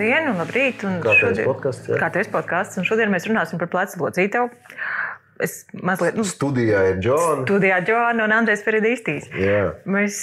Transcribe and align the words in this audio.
Labdien, 0.00 0.30
un 0.32 0.38
labrīt! 0.40 0.80
Un 0.88 0.94
Kā 1.04 1.12
tev 1.20 1.42
podkāsts? 1.44 1.88
Kā 2.00 2.08
tev 2.14 2.28
podkāsts? 2.32 2.78
Un 2.80 2.86
šodien 2.88 3.10
mēs 3.12 3.26
runāsim 3.28 3.60
par 3.60 3.68
plecu 3.68 3.98
locītavu. 4.00 4.48
Es 5.44 5.58
mazliet. 5.76 6.16
Nu, 6.16 6.24
studijā 6.24 6.80
ir 6.88 7.02
Džona. 7.04 7.44
Studijā 7.44 7.82
Džona 7.84 8.24
un 8.24 8.32
Andrēs 8.32 8.64
Feridīstīs. 8.64 9.28
Jā. 9.36 9.74
Mēs, 9.88 10.16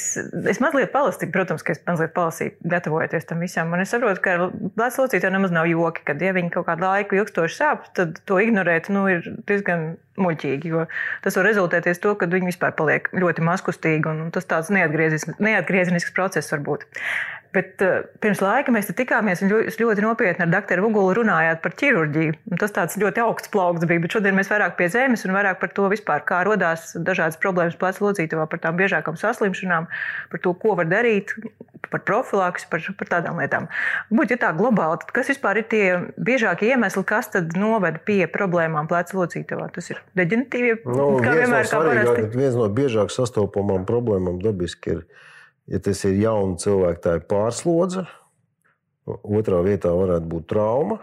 es 0.49 0.61
mazliet 0.61 0.89
palasīju, 0.93 1.29
protams, 1.33 1.61
ka 1.65 1.75
es 1.75 1.83
mazliet 1.85 2.15
palasīju, 2.17 2.55
gatavojoties 2.73 3.29
tam 3.29 3.45
visam. 3.45 3.73
Un 3.77 3.85
es 3.85 3.93
saprotu, 3.93 4.23
ka 4.25 4.49
plecu 4.49 5.05
locītājiem 5.05 5.37
nemaz 5.37 5.53
nav 5.53 5.69
joki, 5.69 6.05
kad 6.09 6.25
ja 6.25 6.33
viņi 6.37 6.53
kaut 6.57 6.65
kādu 6.71 6.85
laiku 6.85 7.21
ilgstoši 7.21 7.57
sāp, 7.61 7.85
tad 7.97 8.17
to 8.25 8.41
ignorēt 8.41 8.89
nu, 8.93 9.05
ir 9.13 9.29
diezgan 9.49 9.91
muļķīgi. 10.21 10.73
Jo 10.73 10.85
tas 11.25 11.37
var 11.39 11.49
rezultēties 11.49 12.01
to, 12.03 12.13
ka 12.19 12.29
viņi 12.31 12.51
vispār 12.51 12.75
paliek 12.77 13.09
ļoti 13.13 13.45
maskustīgi 13.45 14.11
un 14.11 14.29
tas 14.35 14.49
tāds 14.49 14.71
neatgriezenisks 14.73 16.13
process 16.17 16.53
var 16.53 16.63
būt. 16.65 16.87
Bet 17.55 17.81
uh, 17.81 18.03
pirms 18.21 18.41
laika 18.43 18.73
mēs 18.75 18.89
tikāmies 18.91 19.41
un 19.41 19.51
jūs 19.53 19.79
ļoti 19.79 20.03
nopietni 20.03 20.43
ar 20.45 20.51
doktoru 20.51 20.83
Vugulu 20.87 21.15
runājāt 21.21 21.61
par 21.63 21.73
ķirurģiju. 21.79 22.35
Tas 22.59 22.75
tāds 22.75 22.97
ļoti 22.99 23.23
augsts 23.23 23.51
plaukts 23.53 23.87
bija, 23.87 24.03
bet 24.03 24.17
šodien 24.17 24.35
mēs 24.37 24.51
vairāk 24.51 24.75
pie 24.79 24.89
zemes 24.93 25.23
un 25.25 25.33
vairāk 25.35 25.61
par 25.61 25.71
to 25.73 25.87
vispār, 25.91 26.25
kā 26.27 26.43
radās 26.47 26.91
dažādas 27.07 27.39
problēmas 27.41 27.79
plecu 27.79 28.09
locītavā, 28.09 28.45
par 28.51 28.61
tām 28.63 28.77
biežākām 28.79 29.17
saslimšanām, 29.19 29.87
par 30.33 30.43
to, 30.43 30.53
ko 30.59 30.75
var 30.77 30.91
darīt, 30.91 31.33
par 31.91 32.03
profilaks, 32.07 32.67
par, 32.69 32.83
par 32.99 33.11
tādām 33.15 33.39
lietām. 33.41 33.69
Būtu 34.11 34.35
ja 34.35 34.41
tā 34.43 34.51
globāli, 34.57 34.99
tad 35.03 35.13
kas 35.15 35.31
vispār 35.31 35.61
ir 35.61 35.69
tie 35.71 35.85
biežākie 36.19 36.73
iemesli, 36.73 37.05
kas 37.07 37.31
tad 37.33 37.55
noved 37.57 38.01
pie 38.07 38.25
problēmām 38.31 38.91
plecu 38.91 39.21
locītavā? 39.21 39.69
Tas 39.75 39.91
ir 39.93 40.03
deģeneratīvie, 40.15 40.75
nu, 40.87 41.07
kā 41.23 41.35
vienmēr, 41.37 41.67
kā 41.67 41.81
parasti. 41.83 42.27
Viens 42.37 42.55
no 42.59 42.69
biežāk 42.71 43.11
sastopamām 43.13 43.83
problēmām 43.89 44.39
dabiski 44.43 44.95
ir 44.95 45.07
Ja 45.67 45.81
tas 45.83 45.99
ir 46.07 46.15
jauni 46.21 46.55
cilvēki, 46.63 47.01
tā 47.03 47.17
ir 47.19 47.25
pārslodze. 47.27 48.05
Otrā 49.07 49.59
vietā 49.65 49.91
varētu 49.91 50.29
būt 50.31 50.47
trauma. 50.51 51.01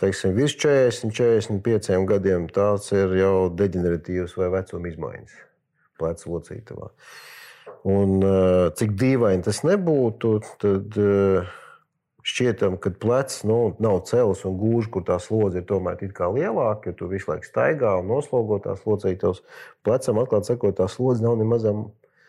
Teiksim, 0.00 0.34
virs 0.36 0.58
40, 0.60 1.14
45 1.16 2.04
gadiem 2.08 2.50
tās 2.52 2.90
ir 2.92 3.14
jau 3.16 3.48
deģeneratīvas 3.56 4.36
vai 4.36 4.50
vecuma 4.52 4.90
izmaiņas 4.92 5.38
plecu 6.00 6.34
locītavā. 6.34 6.90
Un, 7.88 8.18
cik 8.76 8.92
dīvaini 9.00 9.46
tas 9.46 9.62
nebūtu, 9.64 10.34
tad 10.60 11.00
šķietam, 12.26 12.78
ka 12.80 12.92
plecs 13.02 13.42
nu, 13.48 13.74
nav 13.82 14.02
cēlus 14.08 14.44
un 14.48 14.56
gūžs, 14.60 14.90
kur 14.92 15.04
tā 15.06 15.18
slodze 15.22 15.60
ir 15.60 15.66
tomēr 15.68 15.98
lielāka, 16.00 16.90
jo 16.90 16.94
tu 16.98 17.10
visu 17.10 17.30
laiku 17.32 17.48
staigā 17.48 17.96
un 18.00 18.08
noslogo 18.10 18.60
tās 18.62 18.84
locītavas. 18.86 19.42
Plecam, 19.82 20.22
atklāti 20.22 20.52
sakot, 20.52 20.76
tā 20.78 20.88
slodze 20.88 21.24
nav 21.24 21.36
nemaz 21.40 21.66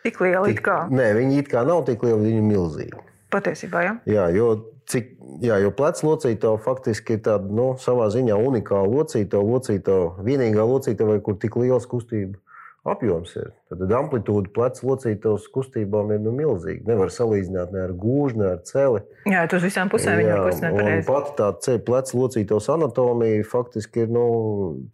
Tik 0.04 0.20
liela 0.20 0.50
kā. 0.60 0.78
Nē, 0.92 1.14
viņi 1.16 1.38
it 1.40 1.48
kā 1.48 1.62
nav 1.64 1.86
tik 1.86 2.02
liela, 2.04 2.20
viņi 2.20 2.42
ir 2.42 2.44
milzīgi. 2.44 3.04
Patiesībā, 3.32 3.84
jā. 3.86 3.92
Jā, 4.10 4.26
jo, 4.36 4.48
cik, 4.90 5.14
jā, 5.42 5.56
jo 5.62 5.70
plecs 5.74 6.04
locītava 6.04 6.58
faktiski 6.60 7.16
ir 7.16 7.22
tāda 7.24 7.48
nu, 7.48 7.72
savā 7.80 8.10
ziņā 8.12 8.36
unikāla 8.36 8.90
locītava, 8.90 9.46
locītava, 9.54 10.26
vienīgā 10.26 10.66
locītava, 10.68 11.16
kur 11.24 11.38
tik 11.40 11.56
liels 11.62 11.88
kustība 11.88 12.36
apjoms 12.84 13.32
ir. 13.40 13.52
Tad 13.72 13.92
amplitūda 13.96 14.52
plecu 14.54 14.88
locītavas 14.90 15.46
kustībām 15.54 16.12
ir 16.14 16.20
nu, 16.24 16.34
milzīga. 16.36 16.84
Nevar 16.90 17.12
salīdzināt 17.12 17.72
ne 17.74 17.84
ar 17.86 17.94
gūžu, 17.96 18.40
ne 18.42 18.50
ar 18.52 18.60
celi. 18.68 19.00
Jā, 19.30 19.46
tas 19.50 19.64
visām 19.64 19.92
pusēm 19.92 20.20
ir 20.20 20.34
nepareizi. 20.34 21.06
Pat 21.08 21.32
tā 21.38 21.50
ceļa 21.64 21.84
plecu 21.86 22.20
locītavas 22.20 22.68
anatomija 22.76 23.46
faktiski 23.48 24.04
ir 24.04 24.12
nu, 24.12 24.26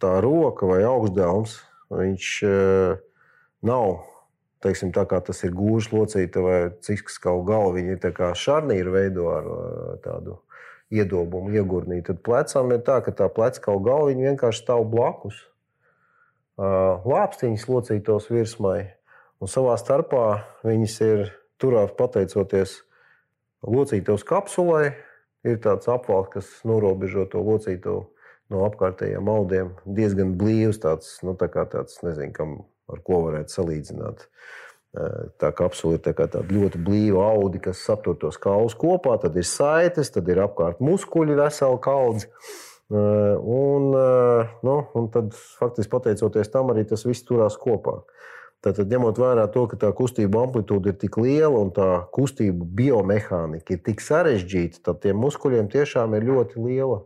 tā 0.01 0.17
roka 0.23 0.69
vai 0.69 0.81
augstdēls. 0.87 1.57
Viņš 1.91 2.31
uh, 2.47 3.01
nav 3.67 3.99
teiksim, 4.61 4.93
tā 4.95 5.03
kā 5.09 5.19
tas 5.25 5.41
ir 5.45 5.53
gūžs 5.57 5.91
locīta 5.93 6.43
vai 6.45 6.59
cisks 6.85 7.17
kaut 7.21 7.43
galva, 7.49 7.73
viņi 7.79 7.95
ir 7.95 8.01
tā 8.03 8.13
kā 8.15 8.31
šarnīra 8.37 8.93
veido 8.93 9.29
ar 9.33 9.47
tādu 10.05 10.37
iedobumu, 10.91 11.53
iegurnīju. 11.55 12.05
Tad 12.11 12.21
plecam 12.25 12.73
ir 12.75 12.83
tā, 12.85 12.99
ka 13.03 13.13
tā 13.15 13.29
pleca 13.31 13.63
kaut 13.63 13.83
galva 13.87 14.13
vienkārši 14.13 14.63
stāv 14.63 14.85
blakus. 14.91 15.39
Lāpstiņas 16.61 17.65
locītos 17.65 18.27
virsmai, 18.29 18.91
un 19.41 19.49
savā 19.49 19.73
starpā 19.81 20.25
viņas 20.67 20.97
ir 21.05 21.23
turās 21.61 21.93
pateicoties 21.97 22.81
locītos 23.65 24.25
kapsulai. 24.27 24.91
Ir 25.41 25.57
tāds 25.57 25.89
apvalks, 25.89 26.29
kas 26.35 26.49
norobežo 26.69 27.25
to 27.25 27.41
locīto 27.41 27.95
no 28.53 28.65
apkārtējiem 28.67 29.29
audiem. 29.31 29.71
Diezgan 29.89 30.35
blīvs, 30.37 30.77
tāds, 30.83 31.15
nu, 31.25 31.33
tā 31.33 31.47
kā 31.49 31.63
tāds, 31.65 31.97
nezinu, 32.05 32.33
kam 32.35 32.51
ar 32.91 33.01
ko 33.01 33.23
varētu 33.25 33.55
salīdzināt. 33.55 34.27
Tā 35.41 35.49
kapsula 35.55 35.97
ir 35.97 36.03
tā 36.03 36.11
tāda 36.13 36.43
ļoti 36.45 36.81
blīva 36.83 37.29
audi, 37.31 37.61
kas 37.63 37.81
satur 37.87 38.17
tos 38.21 38.37
kaulus 38.41 38.75
kopā. 38.77 39.15
Tad 39.23 39.39
ir 39.39 39.47
saites, 39.47 40.11
tad 40.13 40.29
ir 40.29 40.43
apkārt 40.43 40.83
muskuļi, 40.83 41.39
vesela 41.39 41.79
kaudze. 41.81 42.29
Un, 42.91 43.85
nu, 44.67 44.73
un 44.99 45.05
tad, 45.13 45.31
faktiski, 45.61 45.91
pateicoties 45.93 46.51
tam, 46.51 46.73
arī 46.73 46.83
tas 46.89 47.05
viss 47.07 47.23
turās 47.23 47.55
kopā. 47.59 48.01
Tātad, 48.61 48.91
ņemot 48.91 49.17
vērā 49.17 49.47
to, 49.49 49.63
ka 49.71 49.77
tā 49.79 49.89
kustība 49.95 50.43
amplitūda 50.43 50.91
ir 50.91 50.97
tik 51.01 51.15
liela 51.17 51.63
un 51.63 51.71
tā 51.73 51.87
kustība 52.13 52.67
biomehānika 52.77 53.73
ir 53.73 53.79
tik 53.87 54.03
sarežģīta, 54.05 54.83
tad 54.85 54.99
tiem 55.05 55.17
muskuļiem 55.23 55.71
tiešām 55.71 56.13
ir 56.19 56.27
ļoti 56.27 56.61
liela 56.61 56.99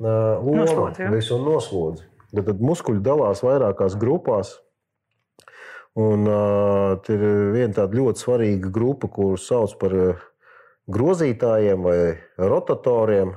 loma, 0.00 0.88
visu 1.12 1.36
noslodzi. 1.42 2.06
Tad, 2.30 2.46
tad 2.46 2.64
muskuļi 2.64 3.02
dalās 3.04 3.42
vairākās 3.44 3.98
grupās. 4.00 4.54
Un 5.98 6.24
uh, 6.30 6.96
ir 7.10 7.24
viena 7.52 7.74
tāda 7.82 7.98
ļoti 7.98 8.22
svarīga 8.22 8.70
grupa, 8.72 9.10
kurus 9.10 9.48
sauc 9.50 9.74
par 9.80 9.96
grozītājiem 10.90 11.82
vai 11.84 11.98
rotatoriem. 12.38 13.34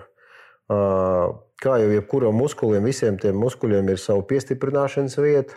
Uh, 0.72 1.42
kā 1.64 1.78
jau 1.80 1.92
jebkuram 1.94 2.36
muskulim, 2.36 2.84
visiem 2.84 3.16
tiem 3.20 3.38
muskuļiem 3.40 3.94
ir 3.94 4.02
sava 4.02 4.26
piestiprināšanas 4.28 5.16
vieta, 5.22 5.56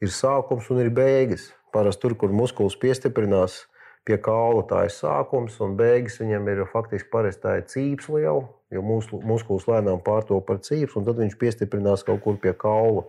ir 0.00 0.12
sākums 0.12 0.70
un 0.72 0.80
ir 0.80 0.88
beigas. 0.94 1.50
Parasti 1.72 2.04
tur, 2.04 2.16
kur 2.20 2.32
muskulis 2.36 2.76
piestiprinās 2.80 3.62
pie 4.08 4.18
kaula, 4.20 4.64
tā 4.68 4.86
ir 4.88 4.92
sākums, 4.92 5.58
un 5.64 5.76
beigas 5.78 6.18
viņam 6.20 6.48
ir 6.52 6.64
faktiski 6.72 7.10
parasti 7.12 7.44
tā 7.44 7.54
ir 7.60 7.68
cīpsla 7.70 8.24
jau, 8.24 8.36
jo 8.72 8.82
muskulis 8.82 9.68
lēnām 9.70 10.02
pārto 10.04 10.40
par 10.44 10.60
cīpslu, 10.64 11.00
un 11.00 11.08
tad 11.08 11.22
viņš 11.22 11.38
piestiprinās 11.40 12.04
kaut 12.08 12.24
kur 12.24 12.40
pie 12.42 12.56
kaula. 12.56 13.06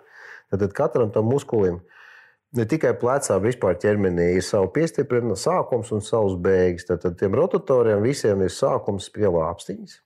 Tad, 0.51 0.61
tad 0.61 0.75
katram 0.77 1.11
tam 1.15 1.31
muskulim 1.31 1.81
ne 2.53 2.67
tikai 2.69 2.93
plecā, 2.99 3.39
bet 3.39 3.53
vispār 3.53 3.79
ķermenī 3.81 4.33
ir 4.37 4.45
savs 4.45 4.71
piestiprināts 4.75 5.47
sākums 5.47 5.91
un 5.95 6.03
savs 6.05 6.37
beigas. 6.37 6.85
Tad, 6.91 7.01
tad 7.07 7.17
tiem 7.19 7.35
rotatoriem 7.39 8.03
visiem 8.05 8.45
ir 8.45 8.53
sākums 8.53 9.09
pie 9.15 9.25
lāpstiņas. 9.25 9.97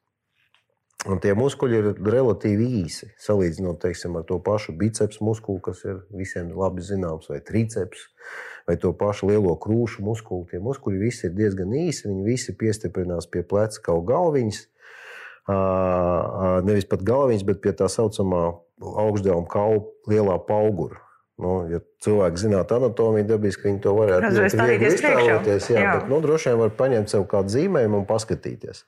Un 1.06 1.19
tie 1.22 1.35
muskuļi 1.38 1.78
ir 1.78 1.88
relatīvi 2.02 2.66
īsi. 2.81 3.12
Salīdzinot 3.22 3.78
teiksim, 3.84 4.16
ar 4.18 4.25
to 4.25 4.40
pašu 4.41 4.74
biceps 4.80 5.22
muskuli, 5.22 5.62
kas 5.63 5.84
ir 5.85 6.00
visiem 6.09 6.50
labi 6.58 6.81
zināms, 6.81 7.30
vai 7.30 7.38
triceps, 7.46 8.08
vai 8.66 8.80
to 8.81 8.90
pašu 8.97 9.30
lielo 9.30 9.53
krūšu 9.62 10.02
muskuli. 10.03 10.47
Tie 10.50 10.59
muskuļi 10.63 11.03
visi 11.03 11.28
ir 11.30 11.35
diezgan 11.38 11.75
īsi. 11.78 12.08
Viņi 12.09 12.25
visi 12.25 12.56
piestiprinās 12.58 13.30
pie 13.30 13.46
pleca 13.46 13.84
kaut 13.85 14.08
galviņas. 14.09 14.63
Nevis 16.68 16.90
pat 16.90 17.06
galviņas, 17.08 17.46
bet 17.46 17.62
pie 17.62 17.75
tā 17.78 17.88
saucamā 17.94 18.47
augšdevuma 18.81 19.47
kaula 19.53 19.85
lielā 20.09 20.40
augura. 20.58 21.03
Nu, 21.38 21.68
ja 21.69 21.78
cilvēki 22.02 22.41
zinātu 22.41 22.79
anatomiju, 22.79 23.28
dabiski 23.29 23.69
viņi 23.69 23.79
to 23.85 23.94
varētu 23.94 24.34
iztēloties. 24.90 25.69
Jā, 25.69 25.78
jā. 25.84 25.91
Bet, 26.00 26.09
nu, 26.09 26.18
droši 26.25 26.50
vien 26.50 26.62
var 26.64 26.72
paņemt 26.79 27.14
sev 27.14 27.28
kādu 27.29 27.53
zīmējumu 27.53 28.02
un 28.02 28.08
paskatīties. 28.09 28.81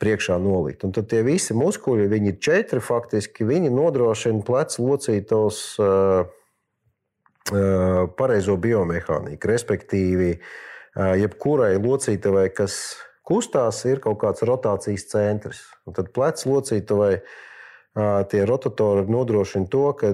Priekšā 0.00 0.38
nolikt. 0.40 0.86
Un 0.86 0.94
tad 0.96 1.10
tie 1.10 1.20
visi 1.26 1.52
muskuļi, 1.56 2.08
viņi 2.08 2.32
ir 2.32 2.38
četri 2.40 2.80
faktiski, 2.80 3.44
viņi 3.44 3.72
nodrošina 3.74 4.40
plecu 4.46 4.86
locītos 4.86 5.60
uh, 5.82 6.24
uh, 6.24 8.08
pareizo 8.16 8.56
biomehāniku. 8.56 9.50
Respektīvi, 9.50 10.32
uh, 10.38 11.12
jebkurai 11.20 11.74
locītavai, 11.76 12.48
kas 12.56 12.96
kustās, 13.26 13.84
ir 13.86 14.00
kaut 14.02 14.18
kāds 14.24 14.42
rotācijas 14.46 15.06
centrs. 15.12 15.62
Un 15.86 15.94
tad 15.96 16.10
plecu 16.16 16.54
locītavai 16.54 17.14
tie 18.30 18.44
rotatori 18.46 19.02
nodrošina 19.10 19.66
to, 19.66 19.88
ka 19.98 20.12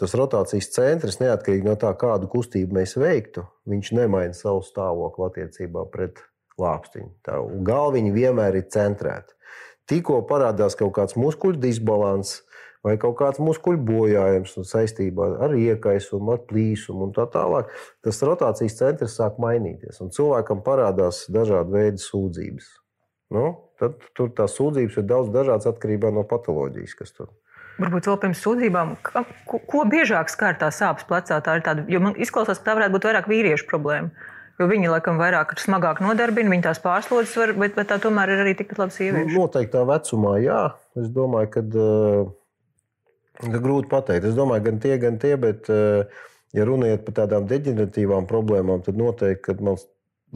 tas 0.00 0.14
rotācijas 0.16 0.70
centrs, 0.72 1.18
neatkarīgi 1.20 1.68
no 1.68 1.76
tā, 1.76 1.92
kādu 2.00 2.30
kustību 2.32 2.78
mēs 2.78 2.96
veiktu, 2.96 3.44
viņš 3.68 3.92
nemaina 3.98 4.36
savu 4.36 4.64
stāvokli 4.64 5.28
attiecībā 5.28 5.84
pret 5.92 6.22
lāpstiņu. 6.60 7.10
Tā 7.26 7.38
galviņa 7.66 8.14
vienmēr 8.14 8.58
ir 8.60 8.68
centrēta. 8.72 9.36
Tikko 9.90 10.22
parādās 10.28 10.76
kaut 10.78 10.94
kāds 10.96 11.16
muskuļu 11.18 11.60
disbalans 11.62 12.40
vai 12.82 12.96
kaut 12.98 13.16
kāds 13.20 13.40
muskuļu 13.42 13.80
bojājums 13.86 14.56
saistībā 14.66 15.28
ar 15.46 15.54
iekaisumu, 15.58 16.34
ar 16.34 16.42
plīsumu 16.48 17.08
un 17.08 17.14
tā 17.14 17.28
tālāk, 17.30 17.70
tas 18.02 18.22
rotācijas 18.26 18.78
centrs 18.78 19.18
sāk 19.18 19.38
mainīties. 19.42 20.00
Un 20.02 20.10
cilvēkam 20.14 20.64
parādās 20.66 21.24
dažādi 21.32 21.76
veidi 21.76 22.02
sūdzības. 22.02 22.72
Nu, 23.32 23.46
tad 23.80 24.02
tur 24.18 24.32
tās 24.36 24.58
sūdzības 24.58 24.98
ir 24.98 25.06
daudz 25.08 25.30
dažādas 25.32 25.70
atkarībā 25.70 26.10
no 26.12 26.26
patoloģijas, 26.28 26.98
kas 26.98 27.14
tur 27.16 27.30
ir. 27.30 27.38
Varbūt 27.80 28.06
vēl 28.10 28.18
pirms 28.20 28.40
sūdzībām, 28.44 28.90
ko, 29.48 29.58
ko 29.68 29.84
biežāk 29.88 30.28
skār 30.30 30.58
tā 30.60 30.68
sāpes 30.74 31.06
plecā? 31.08 31.38
Tā 31.40 31.56
ir 31.56 31.64
tāda, 31.64 31.84
jo 31.88 32.02
man 32.04 32.18
izklausās, 32.20 32.60
ka 32.60 32.68
tā 32.68 32.74
varētu 32.76 32.94
būt 32.98 33.06
vairāk 33.08 33.30
vīriešu 33.32 33.68
problēma. 33.70 34.12
Jo 34.60 34.68
viņi 34.68 34.90
laikam 34.92 35.16
vairāk 35.20 35.54
ir 35.54 35.62
smagāk 35.62 36.02
nodarbina, 36.04 36.52
viņi 36.52 36.66
tās 36.66 36.80
pārslodzes 36.82 37.34
var, 37.40 37.54
bet, 37.58 37.74
bet 37.78 37.88
tā 37.90 37.98
tomēr 38.02 38.34
ir 38.34 38.42
arī 38.44 38.52
tikpat 38.58 38.82
labi 38.82 38.96
sieviešu. 38.96 39.32
Noteiktā 39.32 39.84
vecumā, 39.88 40.36
jā. 40.44 40.60
Es 41.00 41.08
domāju, 41.14 41.48
ka, 41.54 41.62
ka 43.40 43.62
grūti 43.64 43.90
pateikt. 43.90 44.28
Es 44.28 44.36
domāju, 44.36 44.66
gan 44.68 44.82
tie, 44.84 44.94
gan 45.02 45.16
tie, 45.22 45.34
bet, 45.40 45.70
ja 46.52 46.68
runājot 46.68 47.06
par 47.08 47.18
tādām 47.22 47.48
deģeneratīvām 47.50 48.28
problēmām, 48.30 48.84
tad 48.84 49.00
noteikti, 49.00 49.56
man 49.64 49.80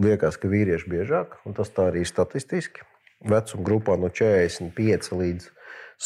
liekas, 0.01 0.41
ka 0.41 0.51
vīrieši 0.53 0.91
biežāk, 0.93 1.39
un 1.49 1.57
tas 1.57 1.73
tā 1.73 1.91
arī 1.93 2.05
statistiski, 2.09 2.85
vecuma 3.25 3.69
grupā 3.69 3.97
no 4.01 4.11
45 4.13 5.13
līdz 5.17 5.51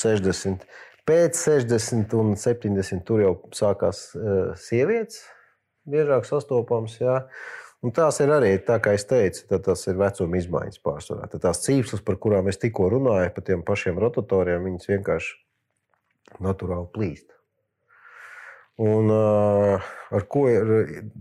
60. 0.02 0.66
Pēc 1.08 1.38
60 1.38 2.14
un 2.18 2.36
70 2.38 3.06
tur 3.06 3.22
jau 3.22 3.34
sākās 3.56 4.10
uh, 4.14 4.52
sievietes, 4.58 5.24
biežāk 5.90 6.28
sastopams. 6.28 6.98
Jā. 7.00 7.24
Un 7.80 7.94
tās 7.96 8.18
ir 8.20 8.28
arī, 8.34 8.52
tā 8.60 8.76
kā 8.84 8.92
es 8.92 9.06
teicu, 9.08 9.46
tas 9.64 9.86
ir 9.88 9.96
vecuma 10.00 10.36
izmaiņas 10.36 10.82
pārsvarā. 10.84 11.28
Tad 11.32 11.46
tās 11.46 11.62
cīpslas, 11.64 12.02
par 12.04 12.18
kurām 12.20 12.50
es 12.52 12.60
tikko 12.60 12.90
runāju, 12.92 13.30
par 13.32 13.46
tiem 13.46 13.62
pašiem 13.64 14.00
rotatoriem, 14.02 14.66
viņas 14.68 14.90
vienkārši 14.90 15.38
naturāli 16.44 16.90
plīst. 16.92 17.30
Un, 18.80 19.12
ar 19.12 20.24
ko 20.32 20.46
ir, 20.48 20.70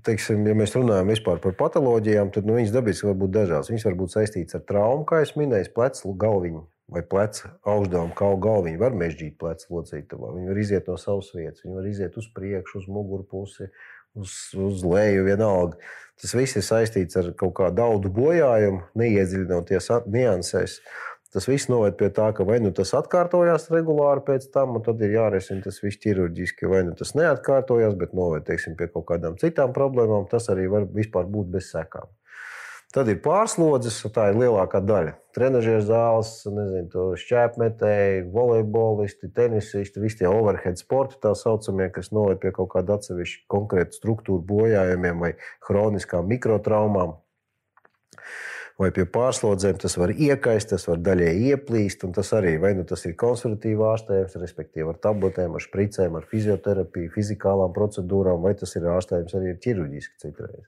teiksim, 0.07 0.45
ja 0.47 0.55
mēs 0.55 0.75
runājam 0.77 1.11
par 1.25 1.55
patoloģijām, 1.59 2.31
tad 2.35 2.47
nu, 2.47 2.55
viņas 2.55 2.75
dabiski 2.75 3.07
var 3.09 3.17
būt 3.19 3.33
dažādas. 3.35 3.71
Viņas 3.71 3.87
var 3.89 3.97
būt 3.99 4.13
saistītas 4.15 4.59
ar 4.59 4.67
traumu, 4.67 5.07
kā 5.07 5.19
jau 5.23 5.41
minēju, 5.41 5.71
plecu 5.75 6.13
galviņu 6.23 6.63
vai 6.89 7.03
pleca 7.05 7.51
augšdaļu 7.69 8.15
kaulu 8.17 8.39
galviņu. 8.45 8.79
Var 8.81 8.95
mežģīt 9.01 9.35
plecu 9.41 9.75
locītavā. 9.75 10.31
Viņi 10.37 10.51
var 10.51 10.61
iziet 10.63 10.87
no 10.89 10.95
savas 10.99 11.33
vietas, 11.35 11.63
viņi 11.65 11.75
var 11.77 11.89
iziet 11.89 12.15
uz 12.17 12.29
priekšu, 12.35 12.79
uz 12.81 12.87
mugurpusi, 12.89 13.69
uz, 14.17 14.35
uz 14.57 14.85
leju, 14.85 15.25
vienalga. 15.27 15.79
Tas 16.19 16.33
viss 16.35 16.57
ir 16.59 16.65
saistīts 16.65 17.15
ar 17.19 17.29
kaut 17.39 17.53
kādu 17.61 17.79
daudu 17.79 18.11
bojājumu, 18.11 18.81
neiedziļinoties 18.99 19.87
niansēs. 20.11 20.79
Tas 21.29 21.45
viss 21.45 21.69
noved 21.69 21.93
pie 21.99 22.09
tā, 22.09 22.31
ka 22.33 22.43
vai 22.43 22.57
nu 22.59 22.71
tas 22.75 22.89
atkārtojās 22.97 23.67
regulāri 23.69 24.23
pēc 24.25 24.47
tam, 24.53 24.79
un 24.79 24.85
tad 24.85 25.01
ir 25.05 25.13
jārisina 25.13 25.61
tas 25.61 25.77
viss 25.83 26.01
ķirurģiski, 26.01 26.65
vai 26.71 26.81
nu 26.87 26.95
tas 26.97 27.13
neatkārtojās, 27.15 27.93
bet 28.01 28.17
noved 28.17 28.47
teiksim, 28.49 28.75
pie 28.79 28.89
kaut 28.89 29.05
kādām 29.11 29.37
citām 29.39 29.75
problēmām. 29.75 30.25
Tas 30.31 30.49
arī 30.49 30.65
var 30.73 30.89
būt 30.89 31.53
bez 31.53 31.69
sekām. 31.69 32.09
Tad 32.89 33.09
ir 33.11 33.19
pārslodzes, 33.21 33.99
tā 34.15 34.31
ir 34.31 34.39
lielākā 34.39 34.79
daļa. 34.81 35.11
Trenižera 35.37 35.81
zāles, 35.85 36.31
nezinu, 36.49 37.03
šķēpmetēji, 37.21 38.23
volejbolisti, 38.33 39.29
tenisisti, 39.35 40.01
visi 40.01 40.23
tie 40.23 40.29
overhead 40.31 40.81
sporti, 40.81 41.19
tā 41.21 41.35
saucamie, 41.37 41.91
kas 41.93 42.09
noved 42.09 42.41
pie 42.41 42.49
kaut 42.55 42.71
kāda 42.73 42.97
atsevišķa 42.97 43.45
konkrēta 43.53 43.93
struktūra 43.93 44.41
bojājumiem 44.49 45.21
vai 45.21 45.35
chroniskām 45.67 46.25
mikrotraumām 46.33 47.19
vai 48.79 48.89
pie 48.95 49.03
pārslodzēm, 49.11 49.77
tas 49.81 49.97
var 49.99 50.13
iekaist, 50.15 50.71
tas 50.71 50.87
var 50.87 51.01
daļēji 51.03 51.51
ieplīst. 51.51 52.05
Tas 52.15 52.31
arī 52.37 52.55
vai 52.63 52.71
nu 52.77 52.85
tas 52.87 53.03
ir 53.05 53.17
konservatīvi 53.19 53.85
ārstējums, 53.91 54.37
respektīvi 54.39 54.93
ar 54.93 54.99
tabletēm, 55.03 55.57
ar 55.59 55.65
spricēm, 55.65 56.15
ar 56.15 56.27
fizioterapiju, 56.31 57.11
fizikālām 57.15 57.75
procedūrām, 57.75 58.41
vai 58.45 58.55
tas 58.59 58.75
ir 58.79 58.87
ārstējums 58.95 59.35
arī 59.37 59.55
ķirurģiski 59.65 60.23
citreiz. 60.23 60.63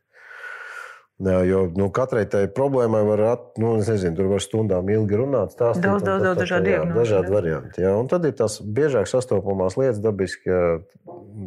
Jo 1.21 1.65
nu, 1.77 1.91
katrai 1.93 2.23
tai 2.25 2.47
problēmai 2.49 3.03
var, 3.05 3.21
at, 3.35 3.43
nu, 3.61 3.75
nezinu, 3.77 4.15
tur 4.17 4.31
var 4.31 4.41
stundām 4.41 4.89
ilgi 4.89 5.19
runāt. 5.19 5.53
Stāstīt, 5.53 5.85
daudz, 5.85 6.05
daudz, 6.07 6.25
daudz 6.25 6.41
dažādu 6.41 6.69
diagnozu. 6.71 6.97
Dažādi 6.97 7.35
varianti. 7.35 7.83
Jā. 7.83 7.93
Un 7.99 8.09
tad 8.09 8.25
ir 8.25 8.33
tās 8.39 8.57
biežāk 8.61 9.11
sastopamās 9.11 9.77
lietas, 9.77 10.01
dabiski, 10.01 10.49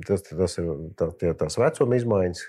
tas, 0.06 0.22
tas 0.30 0.56
ir 0.62 0.70
tā, 1.00 1.10
tie, 1.18 1.34
tās 1.40 1.58
vecuma 1.58 1.98
izmaiņas 1.98 2.46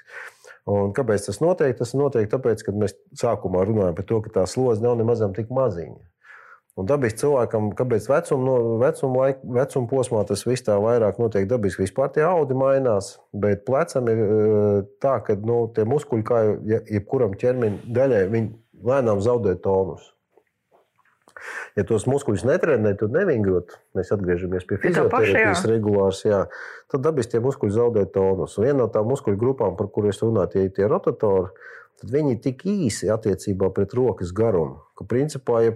Un 0.66 0.96
kāpēc 0.98 1.28
tas 1.28 1.38
notiek? 1.44 1.76
Tas 1.78 1.94
notiek 1.94 2.30
tāpēc, 2.30 2.64
ka 2.66 2.74
mēs 2.74 2.96
sākumā 3.22 3.62
runājam 3.70 3.98
par 3.98 4.08
to, 4.10 4.22
ka 4.26 4.34
tā 4.40 4.46
slodze 4.50 4.82
nav 4.82 4.98
nemaz 4.98 5.22
tik 5.38 5.52
maziņa. 5.54 6.00
Un 6.76 6.88
dabiski 6.90 7.22
cilvēkam, 7.22 7.70
kāpēc 7.80 8.10
vecuma, 8.12 8.44
no, 8.44 8.56
vecuma, 8.82 9.20
laik, 9.22 9.44
vecuma 9.58 9.88
posmā 9.88 10.26
tas 10.28 10.42
viss 10.44 10.66
tā 10.68 10.76
vairāk 10.84 11.22
notiek 11.24 11.48
dabiski. 11.48 11.86
Vispār 11.86 12.10
tie 12.12 12.26
audi 12.28 12.58
mainās, 12.60 13.14
bet 13.32 13.64
plecam 13.68 14.10
ir 14.12 14.20
eh, 14.26 14.82
tā, 15.04 15.14
ka 15.24 15.38
nu, 15.40 15.62
tie 15.76 15.86
muskuļi, 15.88 16.26
kā 16.28 16.42
jebkuram 16.98 17.38
ķermeņa 17.40 17.96
daļai, 17.96 18.20
viņi 18.34 18.52
lēnām 18.92 19.24
zaudē 19.24 19.56
tonus. 19.64 20.12
Ja 21.80 21.84
tos 21.88 22.06
muskuļus 22.12 22.46
netrenē, 22.48 22.96
tad 23.00 23.16
nevingrot, 23.16 23.78
mēs 23.96 24.12
atgriežamies 24.16 24.68
pie 24.68 24.80
fizioterapijas 24.82 25.64
regulārs, 25.70 26.26
jā, 26.28 26.44
tad 26.92 27.08
dabiski 27.08 27.36
tie 27.36 27.44
muskuļi 27.44 27.76
zaudē 27.76 28.06
tonus. 28.12 28.60
Un 28.60 28.68
viena 28.68 28.82
no 28.84 28.92
tām 28.92 29.08
muskuļu 29.12 29.40
grupām, 29.40 29.80
par 29.80 29.92
kurām 29.96 30.12
es 30.12 30.20
runāju, 30.24 30.52
tie 30.54 30.68
ir 30.68 30.76
tie 30.76 30.88
rotatori, 30.92 31.52
tad 32.02 32.12
viņi 32.12 32.36
ir 32.36 32.40
tik 32.44 32.68
īsi 32.68 33.12
attiecībā 33.12 33.72
pret 33.76 33.96
rokas 33.96 34.36
garumu, 34.36 34.82
ka 35.00 35.08
principā, 35.08 35.62
ja 35.68 35.76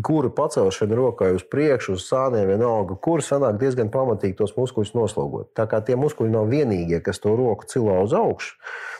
kura 0.00 0.30
pacelšana 0.32 0.96
rokai 0.96 1.32
uz 1.36 1.44
priekšu, 1.50 1.96
uz 1.98 2.06
sāniem, 2.08 2.46
vienalga, 2.48 2.96
kur 3.02 3.20
sanāk 3.24 3.58
diezgan 3.60 3.90
pamatīgi 3.92 4.38
tos 4.38 4.54
muskuļus 4.56 4.94
noslogot. 4.96 5.50
Tā 5.58 5.66
kā 5.68 5.82
tie 5.84 5.98
muskuļi 6.00 6.32
nav 6.32 6.48
vienīgie, 6.52 7.02
kas 7.04 7.20
to 7.20 7.34
roku 7.36 7.68
cilā 7.68 7.98
uz 8.04 8.14
augšu, 8.16 8.56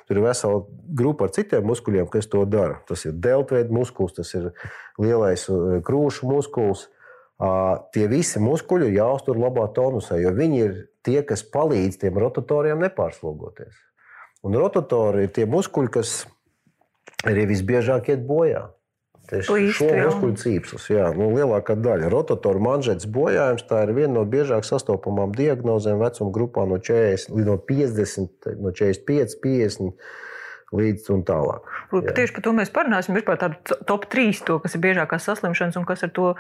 tur 0.09 0.21
ir 0.21 0.27
vesela 0.27 0.65
grupa 1.01 1.29
ar 1.29 1.33
citiem 1.37 1.65
muskuļiem, 1.71 2.11
kas 2.13 2.29
to 2.33 2.45
dara. 2.45 2.83
Tas 2.89 3.07
ir 3.09 3.17
deltveida 3.25 3.73
muskulis, 3.73 4.19
tas 4.19 4.35
ir 4.37 4.51
lielais 5.01 5.47
uh, 5.49 5.79
krūšu 5.87 6.29
muskulis. 6.29 6.89
Tie 7.93 8.05
visi 8.07 8.39
muskuļi 8.39 8.87
ir 8.87 9.01
jāuztur 9.01 9.41
labā 9.41 9.65
tonusā, 9.75 10.21
jo 10.23 10.31
viņi 10.37 10.61
ir 10.63 10.77
tie, 11.03 11.25
kas 11.27 11.43
palīdz 11.43 11.99
tiem 12.05 12.21
rotatoriem 12.23 12.79
nepārslogoties. 12.85 13.81
Un 14.47 14.55
rotatori 14.59 15.27
ir 15.27 15.33
tie 15.35 15.49
muskuļi, 15.51 15.91
kas 15.97 16.13
arī 17.27 17.49
visbiežāk 17.51 18.13
iet 18.13 18.23
bojā. 18.29 18.69
Tieši 19.31 19.69
šo 19.77 19.89
muskuļu 19.89 20.35
cīpslis. 20.41 20.89
Jā, 20.93 21.11
nu, 21.17 21.31
lielākā 21.37 21.77
daļa. 21.79 22.11
Rotatoru 22.13 22.63
manžetes 22.63 23.07
bojājums 23.11 23.65
tā 23.69 23.85
ir 23.87 23.95
viena 23.97 24.17
no 24.19 24.25
biežāk 24.29 24.67
sastopamām 24.67 25.33
diagnozēm 25.37 26.03
vecuma 26.03 26.35
grupā 26.35 26.67
no 26.69 26.81
40 26.83 27.37
līdz 27.37 27.53
no 27.53 27.57
50, 27.71 28.51
no 28.59 28.75
45, 28.75 29.39
50 29.45 29.95
līdz 30.73 31.11
un 31.13 31.23
tālāk. 31.29 31.67
Jā. 31.93 32.15
Tieši 32.17 32.35
par 32.37 32.45
to 32.47 32.53
mēs 32.57 32.73
parunāsim. 32.73 33.17
Vispār 33.17 33.39
tādu 33.41 33.77
top 33.89 34.07
3, 34.13 34.41
to, 34.49 34.59
kas 34.63 34.77
ir 34.77 34.83
biežākās 34.85 35.27
saslimšanas 35.29 35.79
un 35.81 35.87
kas, 35.89 36.05
to, 36.17 36.33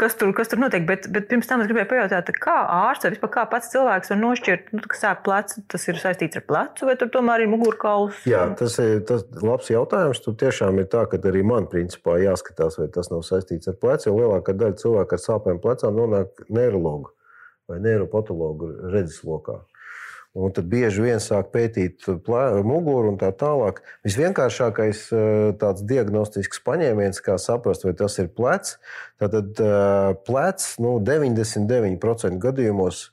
kas, 0.00 0.16
tur, 0.20 0.32
kas 0.36 0.52
tur 0.52 0.60
notiek. 0.60 0.84
Bet, 0.88 1.08
bet 1.14 1.28
pirms 1.30 1.48
tam 1.48 1.64
es 1.64 1.70
gribēju 1.70 1.90
pajautāt, 1.92 2.30
kā 2.36 2.56
ārsts 2.78 3.08
vai 3.08 3.12
vispār 3.14 3.32
kā 3.38 3.46
pats 3.50 3.72
cilvēks 3.72 4.12
var 4.12 4.20
nošķirt, 4.20 4.72
nu, 4.76 4.84
ka 4.84 5.00
sāk 5.00 5.24
plecu, 5.26 5.64
tas 5.72 5.88
ir 5.88 6.00
saistīts 6.02 6.40
ar 6.40 6.46
plecu 6.48 6.88
vai 6.88 6.96
tur 7.00 7.12
tomēr 7.14 7.44
ir 7.44 7.52
mugurkauls? 7.52 8.22
Jā, 8.28 8.44
tas 8.58 8.78
ir 8.82 9.04
tas 9.08 9.24
labs 9.42 9.70
jautājums. 9.72 10.22
Tur 10.24 10.36
tiešām 10.40 10.82
ir 10.82 10.90
tā, 10.92 11.04
ka 11.08 11.20
arī 11.30 11.44
man 11.46 11.68
principā 11.72 12.18
jāskatās, 12.22 12.78
vai 12.80 12.90
tas 12.92 13.12
nav 13.12 13.24
saistīts 13.26 13.70
ar 13.70 13.78
plecu, 13.80 14.10
jo 14.10 14.18
lielākā 14.20 14.56
daļa 14.56 14.80
cilvēku 14.82 15.16
ar 15.16 15.24
sāpēm 15.24 15.62
plecā 15.64 15.92
nonāk 15.94 16.44
neiroloģu 16.52 17.14
vai 17.68 17.82
neiropatologu 17.84 18.70
redzeslokā. 18.94 19.58
Un 20.38 20.52
tad 20.54 20.68
bieži 20.70 21.02
vien 21.02 21.18
sāk 21.22 21.50
pētīt 21.50 22.06
muguru 22.06 23.10
un 23.10 23.18
tā 23.18 23.32
tālāk. 23.34 23.80
Visvienkāršākais 24.06 25.00
eh, 25.10 25.26
tāds 25.58 25.82
diagnostisks 25.88 26.62
paņēmiens, 26.66 27.18
kā 27.24 27.34
saprast, 27.42 27.86
vai 27.88 27.96
tas 27.98 28.20
ir 28.22 28.30
plecs. 28.30 28.76
Tad 29.18 29.34
eh, 29.34 30.14
plecs 30.28 30.76
nu, 30.84 30.98
99% 31.02 32.38
gadījumos, 32.42 33.08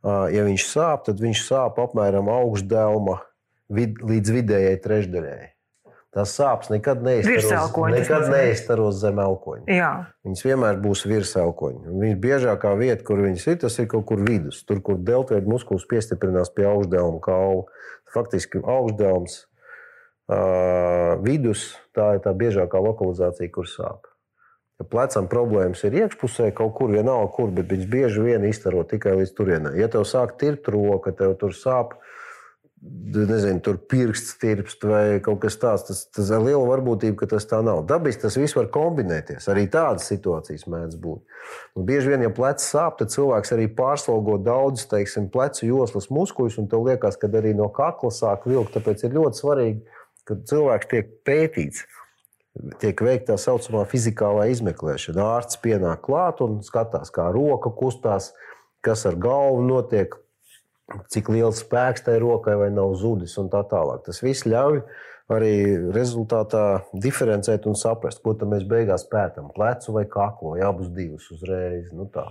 ja 0.00 0.44
viņš 0.46 0.64
sāp, 0.64 1.02
tad 1.10 1.18
viņš 1.20 1.42
sāp 1.44 1.76
apmēram 1.82 2.30
augšdelma 2.32 3.18
vid, 3.68 4.00
līdz 4.00 4.36
vidējai 4.38 4.78
trešdaļai. 4.80 5.59
Tās 6.10 6.32
sāpes 6.34 6.72
nekad 6.72 7.04
neizstaros, 7.06 7.74
nekad 7.94 8.24
neizstaros 8.32 8.96
zem 8.98 9.20
elkoņa. 9.22 9.66
Jā. 9.70 9.90
Viņas 10.26 10.42
vienmēr 10.42 10.80
būs 10.82 11.04
virs 11.06 11.36
elkoņa. 11.38 11.84
Viņas 11.86 12.18
biežākā 12.24 12.72
vieta, 12.80 13.04
kur 13.06 13.22
viņas 13.22 13.46
ir, 13.52 13.60
tas 13.62 13.78
ir 13.78 13.86
kaut 13.92 14.08
kur 14.08 14.24
vidus. 14.26 14.64
Tur, 14.66 14.80
kur 14.82 14.98
deltoīda 14.98 15.46
muskulis 15.46 15.86
piestiprinās 15.90 16.50
pie 16.56 16.66
augšdelma 16.66 17.22
kaula. 17.22 17.68
Faktiski 18.10 18.58
augšdelms 18.58 19.36
uh, 19.38 21.14
vidus 21.22 21.68
tā 21.94 22.16
ir 22.16 22.24
tā 22.26 22.34
biežākā 22.34 22.82
lokalizācija, 22.90 23.54
kur 23.54 23.70
sāp. 23.70 24.10
Ja 24.80 24.88
plecam 24.90 25.30
problēmas 25.30 25.84
ir 25.86 25.94
iekšpusē, 25.94 26.50
kaut 26.56 26.72
kur 26.78 26.90
vienalga, 26.90 27.30
kur, 27.36 27.54
bet 27.54 27.70
viņas 27.70 27.90
bieži 27.92 28.22
vien 28.24 28.46
izstaro 28.48 28.82
tikai 28.88 29.14
līdz 29.20 29.34
turienei. 29.36 29.76
Ja 29.78 29.86
tev 29.92 30.06
sāk 30.08 30.38
tirpt 30.40 30.72
roka, 30.72 31.12
tev 31.14 31.36
tur 31.38 31.54
sāp, 31.54 32.00
nezinu, 32.80 33.60
tur 33.60 33.76
pirksts 33.90 34.38
tirpst 34.40 34.84
vai 34.88 35.20
kaut 35.24 35.42
kas 35.42 35.58
tāds. 35.60 35.84
Tas, 35.88 36.02
tas 36.14 36.30
ir 36.32 36.40
liela 36.44 36.62
varbūtība, 36.68 37.18
ka 37.20 37.28
tas 37.34 37.46
tā 37.48 37.60
nav. 37.64 37.82
Dabiski 37.88 38.24
tas 38.24 38.38
viss 38.40 38.56
var 38.56 38.70
kombinēties. 38.72 39.48
Arī 39.52 39.66
tādas 39.72 40.08
situācijas 40.08 40.66
mēdz 40.70 40.96
būt. 41.02 41.20
Un 41.76 41.86
bieži 41.88 42.12
vien, 42.12 42.24
ja 42.24 42.32
plecs 42.32 42.70
sāp, 42.72 42.96
tad 43.00 43.12
cilvēks 43.12 43.52
arī 43.56 43.68
pārslogo 43.76 44.38
daudzas, 44.40 44.88
teiksim, 44.90 45.28
plecu 45.32 45.68
joslas 45.68 46.08
muskuļus, 46.12 46.60
un 46.62 46.70
tev 46.72 46.88
liekas, 46.88 47.20
ka 47.20 47.28
arī 47.40 47.52
no 47.56 47.68
kakla 47.74 48.12
sāk 48.14 48.48
vilkt. 48.48 48.76
Tāpēc 48.78 49.04
ir 49.04 49.16
ļoti 49.18 49.42
svarīgi, 49.42 49.98
ka 50.28 50.38
cilvēks 50.48 50.92
tiek 50.94 51.12
pētīts. 51.28 51.84
Tiek 52.80 52.98
veikta 53.06 53.36
tā 53.36 53.36
saucamā 53.38 53.84
fizikālā 53.88 54.48
izmeklēšana. 54.50 55.22
Ārsts 55.36 55.60
pienāk 55.62 56.00
klāt 56.08 56.40
un 56.42 56.58
skatās, 56.66 57.12
kā 57.14 57.28
roka 57.30 57.70
kustās, 57.76 58.32
kas 58.84 59.04
ar 59.06 59.20
galvu 59.20 59.62
notiek, 59.68 60.16
cik 61.12 61.30
liels 61.32 61.62
spēks 61.64 62.04
tai 62.06 62.18
rokai 62.22 62.56
vai 62.58 62.70
nav 62.74 62.94
zudis 63.00 63.36
un 63.40 63.50
tā 63.52 63.62
tālāk. 63.70 64.04
Tas 64.06 64.22
viss 64.24 64.46
ļauj 64.48 64.82
arī 65.30 65.54
rezultātā 65.94 66.82
diferencēt 66.92 67.68
un 67.70 67.78
saprast, 67.78 68.22
ko 68.22 68.34
mēs 68.50 68.66
beigās 68.68 69.06
pētām. 69.10 69.52
Plecu 69.54 69.94
vai 69.94 70.06
kaklo, 70.10 70.56
abus 70.66 70.90
divus 70.94 71.30
uzreiz. 71.34 71.90
Nu 71.94 72.08
tā. 72.10 72.26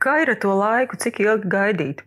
Kā 0.00 0.20
ir 0.22 0.32
ar 0.32 0.38
to 0.40 0.54
laiku, 0.54 0.96
cik 1.00 1.20
ilgi 1.24 1.50
gaidīt? 1.52 2.04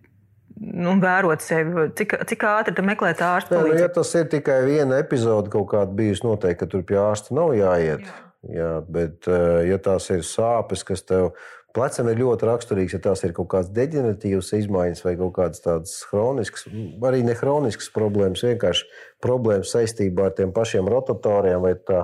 Nu, 0.61 0.93
vērot 1.01 1.41
sevi, 1.41 1.87
cik, 1.97 2.17
cik 2.29 2.43
ātri 2.45 2.73
tam 2.77 2.89
meklēt 2.91 3.21
ārstu. 3.25 3.55
Nē, 3.55 3.71
nu, 3.71 3.77
ja 3.81 3.87
tas 3.93 4.11
ir 4.19 4.27
tikai 4.29 4.59
viena 4.67 4.99
epizode, 5.01 5.49
kaut 5.53 5.71
kāda 5.71 5.95
bijusi, 5.95 6.25
noteikti, 6.27 6.59
ka 6.59 6.69
tur 6.69 6.83
pie 6.85 6.99
ārsta 7.01 7.33
nav 7.37 7.55
jāiet. 7.57 8.03
Jā. 8.05 8.19
Jā, 8.49 8.69
bet, 8.89 9.27
eh, 9.29 9.69
ja 9.69 9.77
tās 9.77 10.07
ir 10.09 10.23
sāpes, 10.25 10.81
kas 10.85 11.03
tev 11.05 11.35
plecam 11.75 12.09
ir 12.11 12.19
ļoti 12.21 12.47
raksturīgs, 12.47 12.95
ja 12.95 13.01
tās 13.03 13.23
ir 13.25 13.33
kaut 13.37 13.49
kādas 13.53 13.71
deģeneratīvas 13.75 14.51
izmaiņas 14.59 15.05
vai 15.05 15.15
kaut 15.19 15.33
kādas 15.37 15.63
tādas 15.63 15.95
chroniskas, 16.09 16.67
arī 17.07 17.23
ne 17.27 17.35
chroniskas 17.37 17.91
problēmas, 17.95 18.43
vienkārši 18.47 18.87
problēmas 19.23 19.73
saistībā 19.75 20.29
ar 20.29 20.35
tiem 20.37 20.53
pašiem 20.55 20.89
rotatoriem 20.91 21.63
vai, 21.63 21.73
tā, 21.87 22.03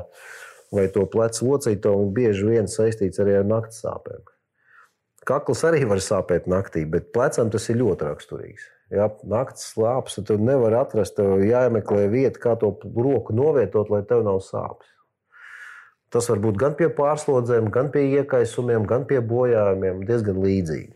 vai 0.73 0.87
to 0.93 1.05
plecu 1.11 1.51
locīto, 1.51 1.93
un 1.99 2.15
bieži 2.15 2.47
vien 2.47 2.71
saistīts 2.71 3.21
arī 3.23 3.37
ar 3.41 3.47
naktas 3.47 3.83
sāpēm. 3.85 4.25
Kakls 5.27 5.65
arī 5.67 5.83
var 5.87 5.99
sāpēt 5.99 6.47
naktī, 6.47 6.85
bet 6.87 7.11
plecam 7.15 7.51
tas 7.51 7.67
ir 7.67 7.81
ļoti 7.81 8.07
raksturīgs. 8.07 8.67
Ja 8.95 9.09
naktas 9.27 9.73
slāpes, 9.73 10.15
tad 10.23 10.39
nevar 10.39 10.77
atrast, 10.79 11.17
tev 11.17 11.41
jāmeklē 11.43 12.05
vieta, 12.07 12.39
kā 12.39 12.53
to 12.59 12.71
roku 12.95 13.35
novietot, 13.35 13.91
lai 13.91 14.05
tev 14.07 14.23
nav 14.23 14.39
sāpes. 14.45 14.87
Tas 16.13 16.29
var 16.31 16.39
būt 16.43 16.59
gan 16.59 16.75
pie 16.79 16.87
pārslodzēm, 16.95 17.67
gan 17.73 17.89
pie 17.91 18.05
iekaisumiem, 18.19 18.85
gan 18.87 19.03
pie 19.09 19.19
bojājumiem, 19.19 20.05
diezgan 20.07 20.39
līdzīgi. 20.43 20.93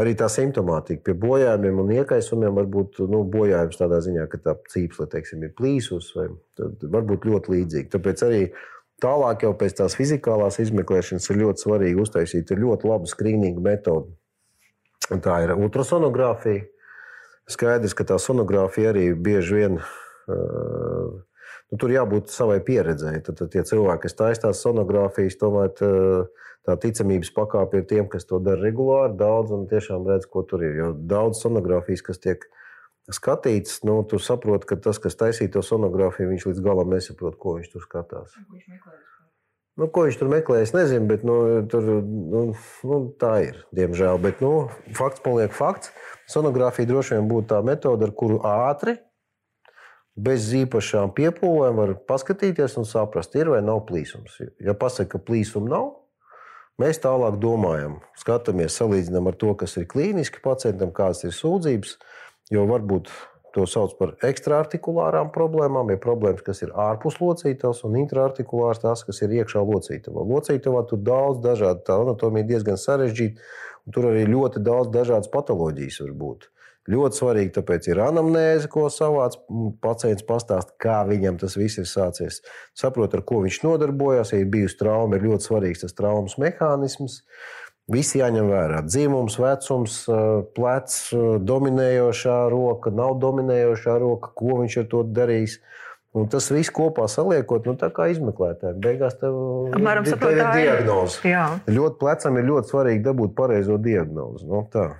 Arī 0.00 0.12
tā 0.18 0.26
simptomātika 0.32 1.04
pie 1.06 1.14
bojājumiem 1.22 1.78
un 1.84 1.92
iekaisumiem 1.94 2.56
var 2.58 2.66
būt 2.70 2.98
nu, 3.08 3.22
bojājums 3.30 3.78
tādā 3.78 4.00
ziņā, 4.04 4.26
ka 4.28 4.40
tā 4.42 4.56
cīpsle 4.72 5.06
teiksim, 5.12 5.44
ir 5.46 5.54
plīsus, 5.56 6.10
vai 6.16 6.26
var 6.90 7.06
būt 7.06 7.28
ļoti 7.30 7.54
līdzīga. 7.54 7.92
Tāpēc 7.94 8.24
arī 8.26 8.42
tālāk 9.02 9.46
jau 9.46 9.54
pēc 9.60 9.78
tās 9.78 9.96
fizikālās 9.96 10.58
izmeklēšanas 10.64 11.30
ir 11.30 11.40
ļoti 11.44 11.64
svarīgi 11.66 12.02
uztaisīt 12.04 12.52
ļoti 12.58 12.90
labu 12.90 13.10
skrīningu 13.10 13.64
metodi. 13.64 14.12
Un 15.14 15.20
tā 15.24 15.42
ir 15.44 15.54
ultrasonogrāfija. 15.54 16.66
Skaidrs, 17.54 17.92
ka 17.96 18.06
tā 18.08 18.16
sonogrāfija 18.20 18.94
arī 18.94 19.10
bieži 19.20 19.58
vien 19.58 19.74
uh, 19.76 21.08
nu, 21.74 21.80
tur 21.82 21.90
jābūt 21.90 22.30
savai 22.30 22.60
pieredzēji. 22.64 23.24
Tad, 23.26 23.38
tad 23.40 23.50
tie 23.50 23.64
cilvēki, 23.66 24.06
kas 24.06 24.18
taisās 24.18 24.62
sonogrāfijas, 24.62 25.38
tomēr 25.40 25.72
tā, 25.74 25.92
tā 26.68 26.76
ticamības 26.86 27.32
pakāpe 27.34 27.80
ir 27.80 27.88
tiem, 27.90 28.08
kas 28.10 28.28
to 28.30 28.38
dara 28.38 28.62
regulāri, 28.62 29.16
daudz 29.18 29.50
un 29.56 29.66
tiešām 29.70 30.06
redz, 30.06 30.28
ko 30.30 30.44
tur 30.46 30.62
ir. 30.62 30.76
Jo 30.78 30.92
daudz 30.94 31.42
sonogrāfijas, 31.42 32.04
kas 32.06 32.22
tiek 32.22 32.46
skatīts, 33.12 33.82
nu, 33.84 33.98
tu 34.08 34.20
saproti, 34.22 34.70
ka 34.70 34.78
tas, 34.80 35.02
kas 35.02 35.18
taisīja 35.18 35.56
to 35.58 35.64
sonogrāfiju, 35.66 36.30
viņš 36.30 36.46
līdz 36.52 36.62
galam 36.64 36.94
nesaprot, 36.94 37.36
ko 37.40 37.58
viņš 37.58 37.74
tur 37.74 37.84
skatās. 37.84 38.38
Nu, 39.74 39.88
ko 39.90 40.04
viņš 40.06 40.20
tur 40.20 40.30
meklē, 40.30 40.60
es 40.62 40.70
nezinu, 40.70 41.08
bet 41.10 41.24
nu, 41.26 41.36
tur, 41.66 41.82
nu, 42.06 42.44
nu, 42.86 42.98
tā 43.18 43.32
ir. 43.48 43.58
Diemžēl. 43.74 44.20
Bet 44.22 44.38
nu, 44.40 44.68
fakts 44.94 45.24
paliek 45.24 45.50
fakts. 45.52 45.90
Sonogrāfija 46.30 46.86
droši 46.86 47.18
vien 47.18 47.26
būtu 47.28 47.50
tā 47.50 47.58
metode, 47.66 48.06
ar 48.06 48.14
kuru 48.14 48.38
ātri 48.46 48.94
bez 50.14 50.46
īpašām 50.54 51.12
piepūlēm 51.16 51.80
var 51.80 51.94
paskatīties 52.08 52.78
un 52.78 52.88
saprast, 52.88 53.34
ir 53.38 53.50
vai 53.50 53.60
nav 53.64 53.84
plīsums. 53.88 54.38
Ja 54.62 54.76
pasaka, 54.78 55.16
ka 55.16 55.24
plīsuma 55.26 55.70
nav, 55.72 55.90
mēs 56.80 57.02
tālāk 57.02 57.40
domājam, 57.42 57.98
skatāmies, 58.20 58.78
salīdzinām 58.78 59.30
ar 59.30 59.38
to, 59.38 59.54
kas 59.58 59.76
ir 59.80 59.88
klīniski 59.90 60.42
pacientam, 60.44 60.94
kādas 60.94 61.26
ir 61.26 61.34
sūdzības. 61.34 61.98
Jo 62.52 62.66
varbūt 62.68 63.08
to 63.54 63.64
sauc 63.70 63.94
par 63.98 64.14
ekstraartikulārām 64.26 65.30
problēmām, 65.34 65.92
ir 65.94 66.00
problēmas, 66.02 66.42
kas 66.46 66.64
ir 66.66 66.74
ārpus 66.78 67.20
locītavas, 67.22 67.84
un 67.86 67.98
intraartikulārs 68.02 68.82
tas, 68.82 69.04
kas 69.06 69.22
ir 69.22 69.34
iekšā 69.38 69.62
locītavā. 69.64 70.26
Locītavā 70.30 70.82
tur 70.90 71.00
daudz 71.06 71.40
dažādu, 71.44 71.84
tā 71.86 72.00
anatomija 72.02 72.48
diezgan 72.50 72.80
sarežģīta, 72.80 73.46
un 73.86 73.94
tur 73.94 74.10
arī 74.10 74.26
ļoti 74.30 74.62
daudz 74.64 74.90
dažādas 74.94 75.30
patoloģijas 75.32 76.02
var 76.04 76.18
būt. 76.24 76.50
Ļoti 76.90 77.16
svarīgi, 77.16 77.52
tāpēc 77.56 77.86
ir 77.88 78.00
anamnēze, 78.04 78.68
ko 78.68 78.90
savāc 78.92 79.38
pacients 79.80 80.24
pastāst, 80.28 80.74
kā 80.80 80.98
viņam 81.08 81.38
tas 81.40 81.56
viss 81.56 81.80
ir 81.80 81.86
sācies. 81.88 82.42
Saprot, 82.76 83.14
ar 83.16 83.22
ko 83.24 83.40
viņš 83.44 83.62
nodarbojās, 83.64 84.34
ja 84.34 84.42
ir 84.42 84.50
bijusi 84.52 84.76
trauma, 84.82 85.16
ir 85.16 85.24
ļoti 85.30 85.48
svarīgs 85.48 85.84
tas 85.86 85.96
traumas 85.96 86.36
mehānisms. 86.40 87.22
Visi 87.88 88.20
jāņem 88.20 88.50
vērā. 88.52 88.82
Dzīvums, 88.84 89.38
vecums, 89.40 89.96
plecs, 90.56 90.98
dominējošā 91.44 92.36
roka, 92.52 92.92
nav 92.92 93.16
dominējošā 93.20 93.96
roka, 94.00 94.32
ko 94.36 94.60
viņš 94.60 94.76
ar 94.82 94.86
to 94.92 95.02
darīs. 95.16 95.58
Un 96.14 96.28
tas 96.30 96.46
viss 96.52 96.72
kopā 96.72 97.08
saliekot, 97.10 97.64
nu, 97.66 97.74
tā 97.80 97.88
kā 97.92 98.06
izmeklētāji. 98.12 98.76
Beigās 98.84 99.16
tev, 99.18 99.34
Apmēram, 99.74 100.04
tev 100.06 100.28
ir 100.30 100.44
diagnoze. 100.54 101.32
Ļoti 101.66 101.98
plecam 102.00 102.38
ir 102.38 102.46
ļoti 102.52 102.70
svarīgi 102.70 103.02
dabūt 103.08 103.34
pareizo 103.36 103.80
diagnozi. 103.82 104.46
Nu, 104.48 104.62
tā. 104.70 104.92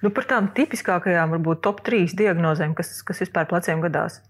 Nu, 0.00 0.10
par 0.16 0.24
tām 0.28 0.48
tipiskākajām, 0.56 1.36
varbūt 1.36 1.62
top 1.64 1.82
3 1.84 2.14
diagnozēm, 2.16 2.72
kas, 2.76 3.00
kas 3.06 3.20
vispār 3.20 3.48
pleciem 3.50 3.82
gadās. 3.84 4.22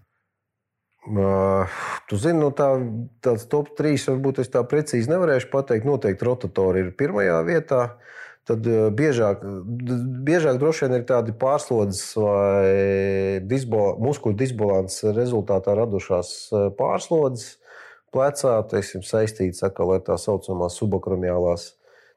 Uh, 1.01 1.65
tu 2.05 2.19
zini, 2.21 2.37
no 2.37 2.51
tā, 2.53 2.75
tāds 3.25 3.47
top 3.49 3.71
3 3.77 4.11
varbūt 4.11 4.43
es 4.43 4.51
tā 4.53 4.61
precīzi 4.67 5.09
nevarēšu 5.09 5.49
pateikt. 5.49 5.87
Noteikti 5.87 6.27
rotatori 6.27 6.83
ir 6.85 6.91
pirmajā 6.97 7.39
vietā. 7.47 7.81
Tad 8.45 8.67
uh, 8.69 8.89
biežāk, 8.93 9.41
biežāk 10.27 10.59
droši 10.61 10.85
vien 10.85 10.99
ir 10.99 11.07
tādi 11.09 11.33
pārslodzes 11.41 12.03
vai 12.19 13.41
disbo, 13.47 13.95
muskuļu 14.03 14.37
disbalans 14.37 14.99
rezultātā 15.15 15.73
radušās 15.79 16.35
pārslodzes 16.77 17.55
plecā, 18.13 18.59
teiksim, 18.69 19.05
saistītas 19.07 19.63
atkal 19.65 19.95
ar 19.95 20.03
tā 20.05 20.19
saucamās 20.21 20.77
subakramiālās 20.77 21.71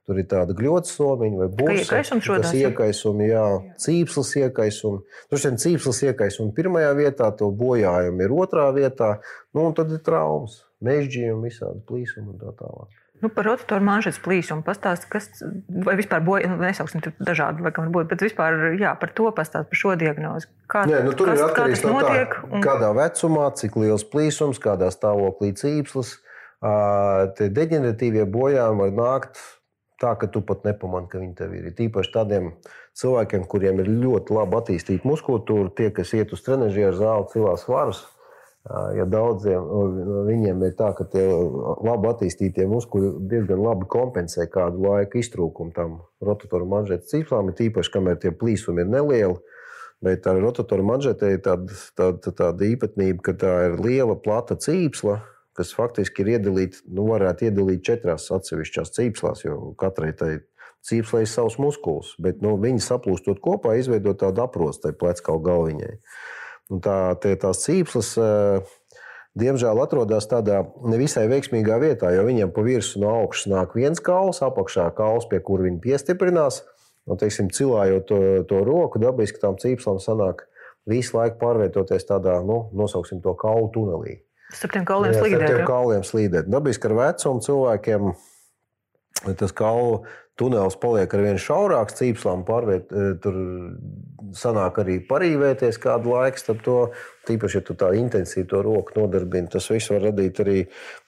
Tur 0.04 0.18
ir 0.20 0.26
tāda 0.28 0.52
gļotas 0.56 0.98
somiņa 0.98 1.38
vai 1.40 1.46
būsa. 1.48 2.00
Tas 2.42 2.50
iekaisumi, 2.58 3.28
jā, 3.30 3.44
cīpslas 3.80 4.34
iekaisumi. 4.42 5.00
Tur 5.30 5.40
šiem 5.40 5.56
cīpslas 5.62 6.02
iekaisumi 6.10 6.52
pirmajā 6.56 6.90
vietā, 6.98 7.30
to 7.38 7.48
bojājumi 7.48 8.26
ir 8.26 8.34
otrā 8.36 8.66
vietā, 8.76 9.14
nu, 9.56 9.64
un 9.70 9.78
tad 9.78 9.94
ir 9.96 10.02
traumas, 10.04 10.60
mežģījumi, 10.84 11.48
visādi 11.48 11.80
plīsumi 11.88 12.34
un 12.34 12.42
tā 12.42 12.52
tālāk. 12.58 13.00
Nu, 13.24 13.30
par 13.32 13.46
rotatoru 13.48 13.80
manžetes 13.86 14.20
plīsumu 14.20 14.60
pastāst, 14.66 15.06
kas, 15.08 15.30
vai 15.86 15.94
vispār 15.96 16.20
boja, 16.26 16.50
nu, 16.52 16.58
nesauksim 16.60 17.00
tur 17.00 17.14
dažādi, 17.24 17.64
laikam, 17.64 17.88
būt, 17.94 18.10
bet 18.10 18.26
vispār, 18.26 18.74
jā, 18.76 18.92
par 19.00 19.14
to 19.16 19.30
pastāst, 19.32 19.70
par 19.70 19.80
šo 19.80 19.94
diagnozi. 19.96 20.50
Kā, 20.68 20.84
Nē, 20.90 21.00
nu, 21.06 21.14
tur 21.16 21.30
kas, 21.30 21.40
ir 21.40 21.46
atkarīgs 21.46 21.86
no 21.86 22.02
tā, 22.04 22.18
un... 22.50 22.60
kādā 22.64 22.92
vecumā, 22.98 23.48
cik 23.56 23.80
liels 23.80 24.04
plīsums, 24.12 24.60
kādā 24.60 24.92
stāvoklī 24.92 25.54
cīpslas. 25.56 26.18
Tie 27.38 27.48
deģeneratīvie 27.56 28.28
bojājumi 28.34 28.84
var 28.84 28.94
nākt 28.98 29.40
tā, 30.00 30.14
ka 30.18 30.28
tu 30.30 30.42
pat 30.46 30.64
nepamani, 30.66 31.08
ka 31.10 31.20
viņi 31.22 31.36
tev 31.38 31.54
ir. 31.56 31.68
Tīpaši 31.76 32.12
tādiem 32.14 32.50
cilvēkiem, 32.98 33.46
kuriem 33.50 33.82
ir 33.82 33.90
ļoti 33.90 34.34
labi 34.34 34.58
attīstīta 34.60 35.08
muskulatūra, 35.08 35.72
tie, 35.76 35.90
kas 35.94 36.14
iet 36.16 36.34
uz 36.34 36.42
trenižera 36.46 36.94
zāli, 36.98 37.30
cilās 37.32 37.64
svarus. 37.66 38.04
Ja 38.96 39.04
daudziem 39.04 39.60
no 39.60 40.22
viņiem 40.24 40.62
ir 40.64 40.70
tā, 40.78 40.94
ka 40.96 41.04
tie 41.12 41.24
labi 41.84 42.08
attīstītie 42.08 42.64
muskuļi 42.70 43.10
diezgan 43.28 43.60
labi 43.60 43.84
kompensē 43.92 44.46
kādu 44.48 44.86
laiku 44.86 45.20
iztrūkumu 45.20 45.74
tam 45.76 45.98
rotatoru 46.24 46.64
manžetes 46.70 47.12
cīplām, 47.12 47.50
ir 47.50 47.58
tīpaši, 47.58 47.92
kamēr 47.92 48.16
tie 48.22 48.32
plīsumi 48.32 48.86
ir 48.86 48.88
nelieli. 48.88 49.36
Bet 50.04 50.24
ar 50.28 50.40
rotatoru 50.40 50.84
manžetē 50.84 51.34
ir 51.34 51.44
tāda, 51.44 51.76
tāda, 51.96 52.32
tāda 52.32 52.66
īpatnība, 52.66 53.20
ka 53.24 53.36
tā 53.40 53.52
ir 53.68 53.78
liela, 53.84 54.16
plata 54.20 54.56
cīpsla, 54.56 55.20
kas 55.54 55.72
faktiski 55.76 56.24
ir 56.24 56.34
iedalīti, 56.36 56.82
nu, 56.90 57.06
varētu 57.12 57.48
iedalīt 57.48 57.84
četrās 57.86 58.26
atsevišķās 58.34 58.94
cīpslās, 58.96 59.44
jo 59.46 59.72
katrai 59.80 60.12
tai 60.18 60.32
cīpslai 60.84 61.24
ir 61.24 61.30
savs 61.30 61.58
muskulis. 61.62 62.14
Bet 62.22 62.42
nu, 62.44 62.56
viņi 62.60 62.82
saplūstot 62.84 63.40
kopā, 63.44 63.76
izveidot 63.78 64.20
tādu 64.20 64.44
aprostu 64.44 64.88
tai 64.88 64.96
pleckalu 64.98 65.44
galviņai. 65.46 65.92
Un 66.72 66.80
tā, 66.84 66.96
tie, 67.20 67.34
tās 67.40 67.60
cīpslas, 67.64 68.14
diemžēl, 69.38 69.80
atrodas 69.84 70.28
tādā 70.30 70.62
nevisai 70.88 71.26
veiksmīgā 71.30 71.78
vietā, 71.82 72.12
jo 72.14 72.24
viņiem 72.26 72.52
pa 72.54 72.64
virsmu 72.64 73.04
no 73.04 73.12
augšas 73.22 73.50
nāk 73.52 73.76
viens 73.76 74.00
kauls, 74.04 74.42
apakšā 74.44 74.88
kauls, 74.96 75.28
pie 75.30 75.42
kur 75.44 75.64
viņi 75.64 75.82
piestiprinās. 75.84 76.62
Un, 77.04 77.20
teiksim, 77.20 77.50
cilājot 77.52 78.06
to, 78.08 78.20
to 78.48 78.62
roku, 78.64 79.00
dabiski 79.02 79.42
tam 79.42 79.58
cīpslam 79.60 80.00
sanāk 80.00 80.46
visu 80.88 81.18
laiku 81.18 81.36
pārvietoties 81.42 82.08
tādā, 82.08 82.38
nu, 82.44 82.64
nosauksim 82.72 83.20
to 83.24 83.36
kaulu 83.36 83.68
tunelī. 83.74 84.22
Starp 84.52 84.76
tiem 84.76 84.84
kauliem 84.88 85.14
slīdēt. 85.16 85.40
Starp 85.40 85.56
tiem 85.56 85.68
kauliem 85.70 86.04
slīdēt. 86.06 86.50
Dabiski 86.52 86.90
ar 86.90 86.98
vecumu 87.00 87.44
cilvēkiem 87.46 88.12
tas 89.38 89.54
kaulu 89.56 90.02
tunelis 90.38 90.76
paliek 90.80 91.12
ar 91.14 91.22
vien 91.22 91.38
šaurāks, 91.38 91.96
cīpslām 92.00 92.42
pārviet, 92.46 92.90
e, 92.90 93.12
tur 93.22 93.36
sanāk 94.34 94.80
arī 94.82 94.98
parīvēties 95.06 95.78
kādu 95.82 96.14
laiku 96.14 96.42
starp 96.42 96.64
to. 96.66 96.78
Tīpaši, 97.28 97.56
ja 97.60 97.64
tu 97.64 97.76
tā 97.78 97.92
intensīvi 97.96 98.48
to 98.50 98.60
roku 98.66 98.98
nodarbini, 98.98 99.48
tas 99.52 99.70
viss 99.70 99.92
var 99.92 100.02
radīt 100.10 100.42
arī, 100.44 100.56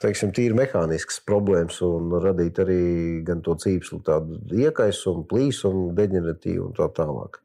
teiksim, 0.00 0.30
tīri 0.36 0.56
mehāniskas 0.56 1.18
problēmas 1.26 1.82
un 1.84 2.14
radīt 2.22 2.62
arī 2.62 2.82
gan 3.26 3.42
to 3.44 3.58
cīpslu 3.60 4.00
tādu 4.06 4.38
iekaisumu, 4.54 5.26
plīsumu, 5.28 5.90
deģeneratīvu 5.98 6.70
un 6.70 6.78
tā 6.78 6.88
tālāk. 6.96 7.42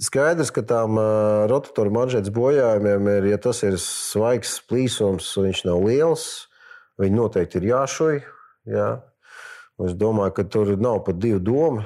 Skaidrs, 0.00 0.50
ka 0.54 0.62
tām 0.64 0.96
rotatoru 1.50 1.92
manžetes 1.92 2.32
bojājumiem 2.34 3.08
ir, 3.18 3.28
ja 3.34 3.38
tas 3.42 3.62
ir 3.66 3.76
svaigs 3.82 4.58
plīsums, 4.70 5.28
viņš 5.36 5.64
nav 5.68 5.82
liels, 5.84 6.26
viņi 7.00 7.18
noteikti 7.18 7.60
ir 7.60 7.70
jāšuj. 7.72 8.20
Jā. 8.70 8.90
Es 9.80 9.94
domāju, 9.96 10.34
ka 10.36 10.44
tur 10.44 10.74
nav 10.76 10.98
pat 11.06 11.16
divu 11.16 11.40
domu. 11.40 11.84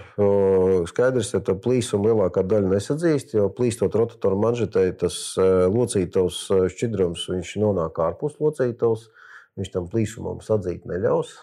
Skaidrs, 0.90 1.30
ka 1.36 1.40
tā 1.46 1.54
plīsuma 1.54 2.10
lielākā 2.10 2.42
daļa 2.42 2.72
nesadzīst, 2.72 3.36
jo 3.38 3.46
plīstot 3.54 3.94
rotatoru 3.94 4.40
manžetē, 4.42 4.88
tas 4.98 5.18
locītavs 5.38 6.40
šķidrums 6.74 7.28
nonāk 7.62 8.00
ārpus 8.02 8.40
locītavs. 8.42 9.08
Viņš 9.54 9.70
tam 9.70 9.86
plīsumam 9.90 10.42
sadzīt 10.42 10.88
neļaus. 10.90 11.36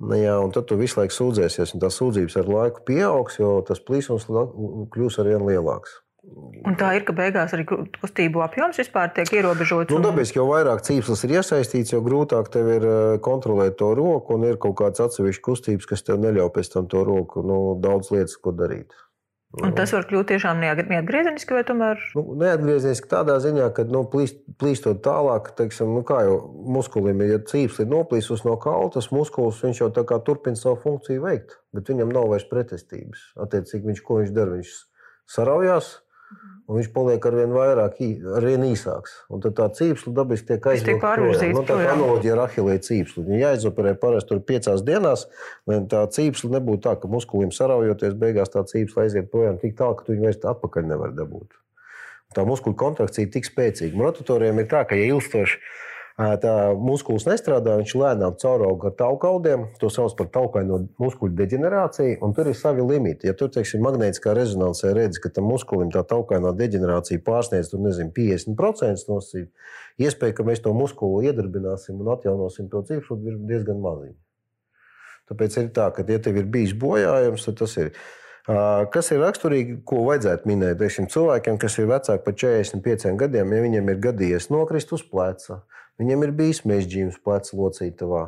Nu, 0.00 0.16
jā, 0.16 0.36
un 0.40 0.52
tad 0.54 0.64
tu 0.68 0.78
visu 0.80 0.96
laiku 1.00 1.12
sūdzēsies, 1.12 1.74
un 1.76 1.82
tās 1.82 1.98
sūdzības 2.00 2.38
ar 2.40 2.46
laiku 2.48 2.84
pieaugs, 2.88 3.36
jo 3.40 3.58
tas 3.68 3.82
plīsums 3.84 4.24
kļūs 4.28 5.20
ar 5.20 5.28
vien 5.28 5.44
lielāks. 5.44 5.98
Un 6.68 6.76
tā 6.76 6.90
ir, 6.98 7.04
ka 7.08 7.14
beigās 7.16 7.54
arī 7.56 7.64
kustību 7.68 8.42
apjoms 8.44 8.76
vispār 8.80 9.08
tiek 9.16 9.30
ierobežots. 9.38 9.88
Nu, 9.88 9.98
un... 9.98 10.04
Nu, 10.04 10.10
tāpēc, 10.10 10.34
jo 10.36 10.44
vairāk 10.50 10.82
cīpslis 10.84 11.24
ir 11.26 11.36
iesaistīts, 11.38 11.94
jo 11.94 12.02
grūtāk 12.04 12.50
tev 12.52 12.68
ir 12.74 12.86
eh, 12.86 13.14
kontrolēt 13.24 13.78
to 13.80 13.92
roku, 13.96 14.36
un 14.36 14.44
ir 14.48 14.60
kaut 14.60 14.76
kāds 14.82 15.00
atsevišķs 15.04 15.44
kustības, 15.46 15.88
kas 15.88 16.04
tev 16.04 16.20
neļauj 16.20 16.52
pēc 16.56 16.74
tam 16.76 16.90
to 16.92 17.04
roku 17.08 17.44
nu, 17.46 17.60
daudz 17.80 18.12
lietas, 18.12 18.36
ko 18.40 18.52
darīt. 18.56 18.92
Un 19.58 19.72
tas 19.74 19.90
var 19.90 20.04
kļūt 20.06 20.28
tiešām 20.30 20.60
neatgriezeniski, 20.62 21.56
vai 21.56 21.64
tomēr? 21.66 21.98
Nu, 22.14 22.22
neatgriezeniski 22.38 23.08
tādā 23.10 23.34
ziņā, 23.42 23.64
ka 23.74 23.82
nu, 23.90 24.04
plīst, 24.12 24.44
plīstot 24.62 25.00
tālāk, 25.02 25.50
teiksim, 25.58 25.90
nu, 25.96 26.04
kā 26.06 26.20
jau 26.28 26.36
muskulim, 26.70 27.24
ja 27.26 27.40
cīps 27.50 27.80
ir 27.82 27.88
noplīsus 27.90 28.44
no 28.46 28.54
kaula, 28.62 28.92
tas 28.94 29.10
muskulis 29.10 29.58
jau 29.80 29.90
tā 29.96 30.04
kā 30.06 30.20
turpina 30.22 30.58
savu 30.58 30.78
funkciju 30.84 31.24
veikt, 31.24 31.58
bet 31.74 31.90
viņam 31.90 32.14
nav 32.14 32.30
vairs 32.30 32.46
pretestības. 32.46 33.26
Attiecīgi, 33.42 33.90
viņš, 33.90 34.04
ko 34.06 34.20
viņš 34.20 34.30
dara? 34.38 34.54
Viņš 34.60 34.76
saraujās, 35.34 35.90
un 36.70 36.78
viņš 36.78 36.90
paliek 36.94 37.24
ar 37.26 37.34
vien 37.34 37.54
vairāk, 37.54 37.96
ar 38.38 38.44
vien 38.46 38.64
īsāks. 38.68 39.16
Un 39.32 39.42
tad 39.42 39.56
tā 39.58 39.66
cīpsla 39.74 40.12
dabiski 40.20 40.52
tiek 40.52 40.62
projām. 41.02 41.56
Nu, 41.56 41.64
tā 41.66 41.78
kā 41.80 41.88
analoģija 41.96 42.36
ar 42.36 42.42
ahilēju 42.44 42.84
cīpslu. 42.86 43.24
Viņa 43.26 43.40
jāizoperē 43.42 43.96
parasti 43.98 44.30
tur 44.30 44.42
piecās 44.46 44.84
dienās, 44.86 45.26
lai 45.66 45.80
tā 45.90 46.04
cīpsla 46.14 46.54
nebūtu 46.54 46.84
tā, 46.86 46.94
ka 47.02 47.10
muskulim 47.10 47.50
saraujoties, 47.54 48.14
beigās 48.20 48.54
tā 48.54 48.62
cīpsla 48.70 49.08
aiziet 49.08 49.32
projām 49.34 49.58
tik 49.58 49.74
tālu, 49.80 49.98
ka 49.98 50.06
tu 50.06 50.14
viņu 50.14 50.28
vairs 50.28 50.40
atpakaļ 50.54 50.88
nevar 50.92 51.16
dabūt. 51.18 51.58
Tā 52.38 52.46
muskuļu 52.46 52.78
kontrakcija 52.78 53.26
ir 53.26 53.34
tik 53.34 53.48
spēcīga. 53.50 53.98
Rotatoriem 53.98 54.62
ir 54.62 54.70
tā, 54.70 54.84
ka, 54.86 54.94
ja 54.94 55.10
ilgstoši 55.10 55.58
tā 56.16 56.54
muskulis 56.76 57.26
nestrādā, 57.28 57.76
viņš 57.80 57.94
lēnām 57.96 58.36
caurauga 58.40 58.90
ar 58.90 58.96
taukaudiem. 58.98 59.66
To 59.80 59.90
sauc 59.92 60.16
par 60.18 60.30
taukaino 60.34 60.82
muskuļu 61.00 61.36
deģenerāciju, 61.38 62.18
un 62.24 62.34
tur 62.36 62.50
ir 62.50 62.58
savi 62.58 62.84
limiti. 62.84 63.28
Ja 63.28 63.34
tur, 63.34 63.50
teiksim, 63.54 63.82
magnētiskā 63.84 64.34
rezonansē 64.36 64.94
redz, 64.96 65.20
ka 65.22 65.32
tam 65.32 65.48
muskulim 65.50 65.92
tā 65.94 66.02
taukaino 66.06 66.52
deģenerācija 66.56 67.22
pārsniedz, 67.26 67.70
tur 67.72 67.84
nezinu, 67.84 68.12
50% 68.16 69.08
nosīt, 69.08 69.50
iespēja, 70.00 70.36
ka 70.36 70.48
mēs 70.48 70.64
to 70.64 70.74
muskuli 70.76 71.30
iedarbināsim 71.30 72.00
un 72.00 72.12
atjaunosim 72.16 72.68
to 72.72 72.82
cipru, 72.88 73.20
ir 73.24 73.38
diezgan 73.48 73.80
maziņa. 73.80 74.18
Tāpēc 75.30 75.60
ir 75.60 75.68
tā, 75.74 75.92
ka, 75.94 76.02
ja 76.10 76.18
tev 76.18 76.40
ir 76.40 76.48
bijis 76.50 76.74
bojājums, 76.74 77.46
tad 77.46 77.60
tas 77.62 77.76
ir. 77.78 77.94
Kas 78.90 79.10
ir 79.12 79.20
raksturīgi, 79.22 79.76
ko 79.86 80.00
vajadzētu 80.08 80.48
minēt? 80.48 80.78
Teiksim, 80.80 81.06
cilvēkiem, 81.12 81.58
kas 81.60 81.76
ir 81.78 81.86
vecāki 81.90 82.24
par 82.24 82.34
45 82.40 83.12
gadiem, 83.20 83.52
ja 83.54 83.62
viņiem 83.62 83.92
ir 83.92 84.00
gadījies 84.08 84.48
nokrist 84.50 84.90
uz 84.96 85.04
pleca, 85.06 85.60
Viņam 86.00 86.24
ir 86.24 86.30
bijis 86.36 86.62
mežģījums 86.64 87.20
pleca 87.24 87.56
locītavā. 87.60 88.22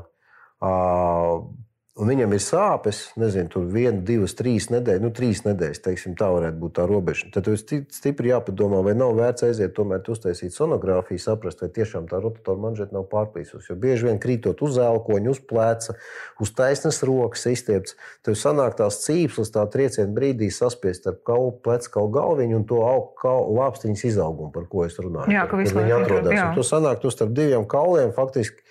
Un 2.00 2.08
viņam 2.08 2.32
ir 2.32 2.40
sāpes, 2.40 2.98
nezinu, 3.20 3.50
tur 3.52 3.64
viena, 3.68 3.98
divas, 4.00 4.32
trīs 4.32 4.70
nedēļas, 4.72 5.02
nu, 5.04 5.10
trīs 5.12 5.42
nedēļas, 5.44 5.80
teiksim, 5.84 6.14
tā 6.16 6.30
varētu 6.32 6.56
būt 6.62 6.72
tā 6.78 6.86
robeža. 6.88 7.26
Tad 7.34 7.44
tev 7.44 7.58
stipri 7.92 8.30
jāpadomā, 8.30 8.78
vai 8.86 8.94
nav 8.96 9.12
vērts 9.18 9.44
aiziet, 9.44 9.74
tomēr 9.76 10.00
uztaisīt 10.14 10.56
sonogrāfiju, 10.56 11.20
saprast, 11.20 11.60
vai 11.60 11.68
tiešām 11.76 12.06
tā 12.08 12.22
rotatora 12.24 12.62
manžeta 12.62 12.96
nav 12.96 13.04
pārplīsusi. 13.12 13.68
Jo 13.68 13.76
bieži 13.82 14.08
vien 14.08 14.22
krītot 14.22 14.64
uz 14.64 14.78
elkoņa, 14.80 15.34
uz 15.34 15.42
pleca, 15.44 15.98
uz 16.40 16.54
taisnas 16.56 17.02
rokas 17.04 17.44
izstiepts, 17.52 17.98
tev 18.24 18.40
sanāk 18.40 18.78
tās 18.80 19.02
cīpslas, 19.04 19.52
tā 19.52 19.66
trieciena 19.76 20.16
brīdī 20.16 20.48
saspiest 20.48 21.10
ar 21.12 21.20
kaulu, 21.28 21.52
pleca 21.60 21.92
kaulu 21.92 22.14
galviņu 22.16 22.56
un 22.62 22.66
to 22.72 22.80
lāpstiņas 23.60 24.06
izaugumu, 24.14 24.48
par 24.56 24.64
ko 24.72 24.88
es 24.88 24.96
runāju. 24.96 25.36
Jā, 25.36 25.44
ka 25.44 25.60
visu 25.60 25.76
laiku 25.76 26.00
atrodas. 26.00 26.40
Tu 26.56 26.66
sanāk, 26.72 27.04
tu 27.04 27.12
starp 27.12 27.36
diviem 27.36 27.68
kauliem 27.68 28.16
faktiski 28.16 28.64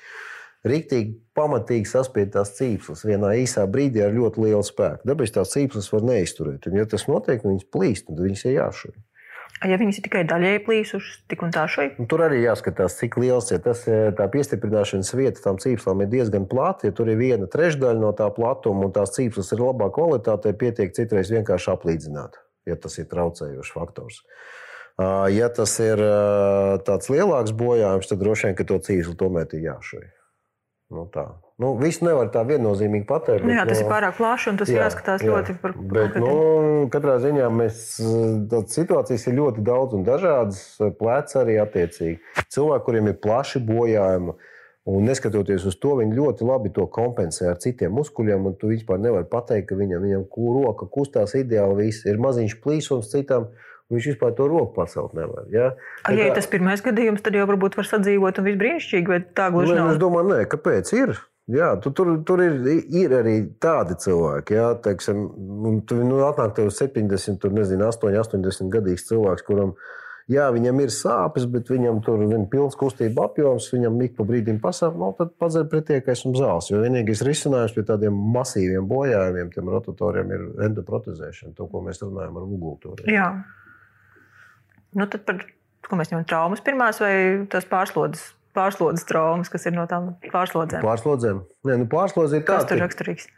Rīktīgi 0.67 1.15
pamatīgi 1.33 1.89
saspiedtās 1.89 2.53
cīpslas 2.59 3.01
vienā 3.07 3.31
īsā 3.41 3.63
brīdī 3.69 4.03
ar 4.05 4.11
ļoti 4.13 4.43
lielu 4.43 4.65
spēku. 4.65 5.07
Dabīs 5.09 5.33
tās 5.33 5.55
cīpslas 5.55 5.89
var 5.89 6.03
neizturēt. 6.05 6.67
Un, 6.69 6.75
ja 6.77 6.85
tas 6.89 7.07
notiek, 7.09 7.41
viņas 7.41 7.65
plīst, 7.73 8.05
tad 8.09 8.21
viņas 8.21 8.45
ir 8.45 8.59
jāšuj. 8.59 8.93
Ja 9.61 9.77
viņas 9.77 9.99
ir 9.99 10.05
tikai 10.07 10.21
daļēji 10.25 10.61
plīsušas, 10.65 11.17
tik 11.29 11.43
un 11.45 11.51
tā? 11.53 11.67
Un 12.01 12.07
tur 12.09 12.23
arī 12.25 12.39
jāskatās, 12.41 12.95
cik 12.97 13.17
liels 13.21 13.51
ir 13.53 13.59
tas. 13.65 13.83
Tā 14.17 14.25
piestiprināšanas 14.33 15.11
vieta 15.17 15.43
tam 15.43 15.59
cīpslām 15.61 16.01
ir 16.01 16.09
diezgan 16.13 16.47
plata. 16.49 16.89
Ja 16.89 16.95
tur 16.97 17.11
ir 17.13 17.19
viena 17.19 17.49
trešdaļa 17.49 18.01
no 18.01 18.13
tā 18.17 18.29
platuma, 18.33 18.87
un 18.87 18.95
tās 18.95 19.13
cīpslas 19.17 19.53
ir 19.53 19.61
labā 19.61 19.91
kvalitātē, 19.93 20.55
pietiek 20.57 20.93
citreiz 20.97 21.29
vienkārši 21.33 21.73
aplīdzināt, 21.75 22.41
ja 22.69 22.77
tas 22.77 22.97
ir 23.01 23.09
traucējošs 23.11 23.75
faktors. 23.75 24.23
Ja 25.33 25.49
tas 25.53 25.75
ir 25.81 26.01
tāds 26.85 27.13
lielāks 27.13 27.53
bojājums, 27.57 28.09
tad 28.09 28.21
droši 28.21 28.49
vien 28.49 28.65
to 28.65 28.81
cīpslu 28.89 29.17
tomēr 29.17 29.53
ir 29.57 29.69
jāšuj. 29.71 30.09
Nu, 30.91 31.05
tā. 31.07 31.23
Nu, 31.61 31.71
visu 31.79 32.03
nevar 32.03 32.27
tā 32.33 32.41
viennozīmīgi 32.43 33.05
pateikt. 33.07 33.45
Nu, 33.47 33.53
jā, 33.55 33.63
tas 33.69 33.79
no, 33.79 33.85
ir 33.85 33.91
pārāk 33.93 34.17
plaši 34.17 34.49
un 34.51 34.57
tas 34.59 34.71
jā, 34.71 34.81
jāskatās 34.81 35.23
jā, 35.23 35.29
ļoti 35.31 35.53
par 35.61 35.75
bet, 35.77 36.17
nu, 36.19 36.31
katrā 36.91 37.15
ziņā 37.23 37.47
mēs, 37.53 37.83
situācijas 38.73 39.27
ir 39.29 39.37
ļoti 39.37 39.63
daudz 39.63 39.95
un 39.95 40.03
dažādas. 40.07 40.63
Pleci 40.99 41.37
arī 41.39 41.55
attiecīgi. 41.63 42.17
Cilvēki, 42.51 42.85
kuriem 42.89 43.07
ir 43.07 43.21
plaši 43.23 43.61
bojājumi, 43.69 44.35
un 44.91 45.07
neskatoties 45.07 45.69
uz 45.69 45.77
to, 45.79 45.93
viņi 46.01 46.17
ļoti 46.17 46.49
labi 46.49 46.73
to 46.75 46.89
kompensē 46.91 47.53
ar 47.53 47.61
citiem 47.63 47.95
muskuļiem. 47.95 48.51
Tu 48.59 48.73
vispār 48.73 48.99
nevari 48.99 49.29
pateikt, 49.31 49.69
ka 49.71 49.79
viņam, 49.79 50.03
viņam 50.03 50.27
roka 50.57 50.89
kustās 50.91 51.37
ideāli, 51.39 51.85
viss 51.85 52.09
ir 52.09 52.19
maziņš 52.19 52.57
plīsums 52.65 53.13
citam. 53.13 53.47
Viņš 53.91 54.05
vispār 54.13 54.35
to 54.37 54.47
roku 54.47 54.71
pacelt 54.77 55.15
nevar. 55.17 55.49
Ja, 55.51 55.73
A, 56.07 56.13
ja 56.15 56.29
kā... 56.29 56.37
tas 56.39 56.47
pirmais 56.51 56.83
gadījums, 56.85 57.23
tad 57.25 57.35
jau 57.35 57.43
varbūt 57.49 57.75
var 57.79 57.89
sadzīvot 57.89 58.39
un 58.39 58.47
viss 58.47 58.61
brīnišķīgi, 58.61 59.11
vai 59.11 59.19
tā 59.35 59.49
gluži 59.51 59.75
nav? 59.75 59.93
Es 59.95 59.99
domāju, 60.01 60.31
nē, 60.31 60.45
kāpēc 60.51 60.93
ir? 60.95 61.17
Jā, 61.51 61.73
tu, 61.83 61.91
tur, 61.91 62.13
tur 62.23 62.39
ir, 62.43 62.59
ir 62.95 63.13
arī 63.17 63.33
tādi 63.59 63.97
cilvēki, 63.99 64.55
jā, 64.55 64.67
teiksim, 64.85 65.25
tu, 65.89 65.97
nu, 66.05 66.21
atnāk 66.23 66.53
tev 66.55 66.69
70, 66.71 67.41
tur, 67.41 67.51
nezinu, 67.55 67.89
8, 67.89 68.13
80 68.21 68.71
gadīgs 68.71 69.09
cilvēks, 69.09 69.43
kuram 69.47 69.73
jā, 70.31 70.45
viņam 70.53 70.81
ir 70.83 70.93
sāpes, 70.93 71.47
bet 71.51 71.69
viņam 71.71 72.01
tur 72.05 72.23
ir 72.25 72.45
pilns 72.51 72.77
kustība 72.79 73.25
apjoms, 73.27 73.69
viņam 73.73 73.99
ik 74.05 74.15
pa 74.17 74.25
brīdim 74.27 74.61
pasāp, 74.63 74.97
no, 74.99 75.11
nu, 75.11 75.17
tad 75.17 75.33
padzer 75.41 75.65
pretiekais 75.71 76.23
un 76.29 76.37
zāles. 76.37 76.69
Jo 76.71 76.83
vienīgais 76.83 77.23
risinājums 77.27 77.75
pie 77.75 77.85
tādiem 77.89 78.21
masīviem 78.35 78.87
bojājumiem, 78.87 79.51
tiem 79.55 79.73
rotatoriem, 79.73 80.35
ir 80.35 80.45
endoprotezēšana, 80.69 81.55
to, 81.57 81.67
ko 81.71 81.83
mēs 81.87 82.03
runājam 82.05 82.37
ar 82.37 82.47
ugultūriem. 82.47 83.11
Nu, 84.97 85.07
tad 85.07 85.23
par 85.27 85.43
ko 85.91 85.99
mēs 85.99 86.11
ņemam 86.11 86.27
traumas 86.27 86.63
pirmās 86.63 87.01
vai 87.03 87.13
tas 87.51 87.67
pārslodzes? 87.67 88.31
Pārslodzes 88.55 89.07
traumas, 89.07 89.51
kas 89.51 89.67
ir 89.67 89.75
no 89.75 89.85
tām 89.87 90.13
pārslodzēm. 90.31 90.83
Pārslodzēm. 90.83 91.43
Nē, 91.67 91.77
nu 91.83 91.87
pārslodze 91.91 92.41
ir 92.41 92.43
tā. 92.47 92.57
Kas 92.59 92.67
tur 92.67 92.81
raksturīgs? 92.83 93.29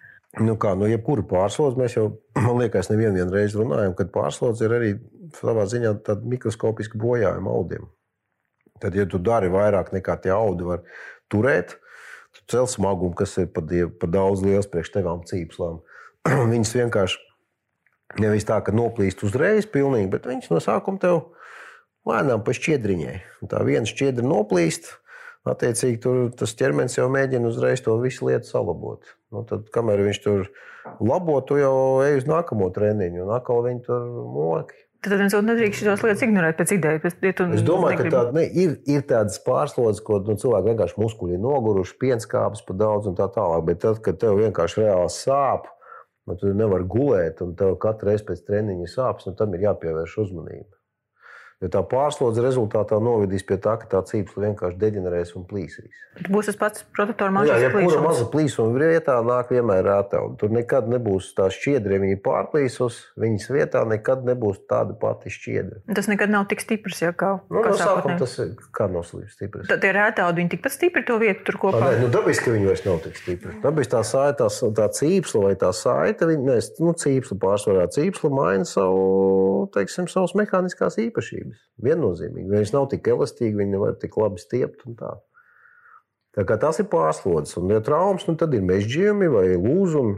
Nu 0.41 0.55
kā, 0.57 0.71
nu, 0.73 0.87
jebkura 0.89 1.21
pārslodze, 1.29 1.77
mēs 1.77 1.97
jau, 1.99 2.07
man 2.45 2.57
liekas, 2.61 2.89
nevienu 2.89 3.27
reizi 3.29 3.59
runājam, 3.59 3.93
ka 3.97 4.07
pārslodze 4.13 4.65
ir 4.65 4.73
arī 4.79 4.93
savā 5.37 5.67
ziņā 5.69 5.93
tāda 6.07 6.25
mikroskopiska 6.29 6.97
bojājuma 7.01 7.53
audiem. 7.53 7.85
Tad, 8.81 8.97
ja 8.97 9.05
tu 9.09 9.21
dari 9.21 9.51
vairāk 9.53 9.93
nekā 9.93 10.17
tie 10.23 10.33
audi 10.33 10.65
var 10.65 10.81
turēt, 11.31 11.77
tu 12.33 12.41
cel 12.49 12.65
smagumu, 12.69 13.13
kas 13.17 13.37
ir 13.41 13.51
pat, 13.53 13.69
pat 14.01 14.13
daudz 14.13 14.41
liels 14.45 14.69
priekš 14.69 14.95
tevām 14.97 15.21
cīpslām. 15.29 15.77
Viņas 16.53 16.73
vienkārši 16.81 17.21
nevis 18.23 18.49
tā, 18.49 18.57
ka 18.65 18.73
noplīst 18.73 19.21
uzreiz 19.25 19.69
pilnīgi, 19.69 20.09
bet 20.11 20.27
viņas 20.29 20.51
no 20.53 20.59
sākuma 20.61 21.01
tev 21.01 21.21
lēnām 22.09 22.43
pa 22.43 22.55
šķiedriņai. 22.55 23.15
Un 23.43 23.51
tā 23.51 23.63
viena 23.67 23.89
šķiedra 23.89 24.25
noplīst. 24.27 24.91
Attiecīgi, 25.43 25.97
tur 25.99 26.19
tas 26.39 26.53
ķermenis 26.55 26.95
jau 26.95 27.09
mēģina 27.11 27.49
uzreiz 27.49 27.81
to 27.83 27.97
visu 27.99 28.29
lietu 28.29 28.47
salabot. 28.47 29.09
Nu, 29.33 29.41
tad, 29.47 29.65
kamēr 29.75 30.05
viņš 30.05 30.19
tur 30.23 30.45
labo, 31.03 31.35
tu 31.43 31.57
jau 31.59 31.75
ej 32.05 32.21
uz 32.21 32.29
nākamo 32.29 32.69
treniņu, 32.71 33.25
un 33.25 33.33
atkal 33.35 33.59
viņi 33.65 33.83
tur 33.83 34.05
moki. 34.31 34.77
Tad 35.03 35.17
viens 35.19 35.33
otru 35.35 35.49
nedrīkst 35.49 35.81
šīs 35.81 36.03
lietas 36.05 36.21
ignorēt 36.23 36.55
pēc 36.55 36.71
idejas. 36.77 37.17
Ja 37.19 37.33
es 37.57 37.65
domāju, 37.67 37.97
negribu. 37.97 38.13
ka 38.13 38.19
tāda, 38.21 38.31
ne, 38.37 38.43
ir, 38.47 38.77
ir 38.87 39.01
tādas 39.09 39.35
pārslodzes, 39.43 39.99
ko 40.07 40.21
nu, 40.23 40.37
cilvēki 40.39 40.69
vienkārši 40.69 40.99
muskuļi 41.01 41.39
noguruši, 41.43 41.97
pienskāpes 41.99 42.63
pa 42.63 42.75
daudz 42.79 43.09
un 43.11 43.17
tā 43.19 43.27
tālāk. 43.35 43.65
Bet 43.67 43.81
tad, 43.83 43.99
kad 44.05 44.21
tev 44.21 44.39
vienkārši 44.39 44.85
reāli 44.85 45.11
sāp, 45.11 45.67
nu, 46.23 46.37
tu 46.39 46.53
nevari 46.55 46.87
gulēt, 46.87 47.43
un 47.43 47.51
tev 47.59 47.75
katru 47.83 48.13
reizi 48.13 48.29
pēc 48.29 48.45
treniņa 48.47 48.87
sāpes, 48.93 49.27
nu, 49.27 49.35
tam 49.35 49.57
ir 49.57 49.67
jāpievērš 49.67 50.15
uzmanība. 50.23 50.71
Jo 51.63 51.69
tā 51.71 51.79
pārslodze 51.87 52.43
rezultātā 52.43 52.97
novedīs 52.99 53.45
pie 53.47 53.55
tā, 53.63 53.77
ka 53.79 53.87
tā 53.87 54.01
cīpsla 54.03 54.49
vienkārši 54.49 54.79
deģenerēs 54.81 55.29
un 55.39 55.45
plīsīs. 55.47 56.01
Būs 56.27 56.49
tas 56.49 56.57
pats 56.59 56.83
mašas 56.93 57.47
Jā, 57.47 57.55
ja 57.61 57.69
kura 57.71 57.79
plīsums. 57.79 58.03
maza 58.03 58.25
plīsuma 58.33 58.81
vietā 58.81 59.15
nāk 59.23 59.53
vienmēr 59.53 59.79
rētā. 59.87 60.19
Tur 60.41 60.51
nekad 60.53 60.89
nebūs 60.91 61.31
tā 61.37 61.47
šķiedra, 61.53 61.95
ja 61.95 62.03
viņa 62.03 62.19
pārplīsus. 62.25 62.97
Viņas 63.23 63.47
vietā 63.55 63.85
nekad 63.87 64.27
nebūs 64.27 64.59
tāda 64.69 64.93
pati 64.99 65.31
šķiedra. 65.31 65.79
Tas 65.95 66.09
nekad 66.11 66.33
nav 66.33 66.49
tik 66.51 66.65
stiprs, 66.65 66.99
ja 67.01 67.13
kā, 67.15 67.31
Nu, 67.47 67.63
no 67.63 67.73
sākuma 67.79 68.19
tas 68.19 68.35
ir 68.43 68.51
kā 68.75 68.89
noslīps 68.91 69.37
stiprs. 69.37 69.71
Tad 69.71 69.81
tie 69.85 69.93
rētādi, 69.95 70.43
viņi 70.43 70.53
tikpat 70.57 70.75
stipri 70.75 71.05
to 71.07 71.17
vietu 71.23 71.47
tur 71.47 71.61
kopā. 71.63 71.81
Nē, 71.81 72.03
nu, 72.03 72.11
dabiski 72.13 72.49
ka 72.49 72.57
viņi 72.57 72.69
vairs 72.69 72.85
nav 72.85 73.01
tik 73.07 73.17
stipri. 73.21 73.55
Dabiski 73.63 73.93
tā 73.95 74.03
saita, 74.05 74.51
tā, 74.51 74.71
tā 74.83 74.89
cīpsla 74.99 75.47
vai 75.47 75.55
tā 75.63 75.71
saita, 75.77 76.27
viņa, 76.29 76.45
ne, 76.51 76.59
nu, 76.83 76.93
cīpsla 76.99 77.39
pārsvarā 77.41 77.87
cīpsla 77.95 78.33
maina 78.33 78.67
savu, 78.67 79.69
teiksim, 79.73 80.11
savas 80.11 80.35
mehāniskās 80.37 80.99
īpašības. 81.07 81.52
Viennozīmīgi. 81.83 82.49
Viņas 82.51 82.73
nav 82.75 82.89
tik 82.91 83.07
elastīgi, 83.09 83.57
viņi 83.57 83.75
nevar 83.75 83.95
tik 83.99 84.17
labi 84.21 84.41
stiept 84.41 84.85
tā. 84.99 85.15
Tā 86.33 86.45
kā 86.49 86.57
tas 86.61 86.79
ir 86.81 86.87
pārslodzes, 86.89 87.59
un 87.61 87.69
ja 87.69 87.81
traumas, 87.85 88.25
nu, 88.25 88.33
tad 88.37 88.53
ir 88.57 88.63
mežģījumi 88.65 89.29
vai 89.29 89.47
lūzumi. 89.53 90.17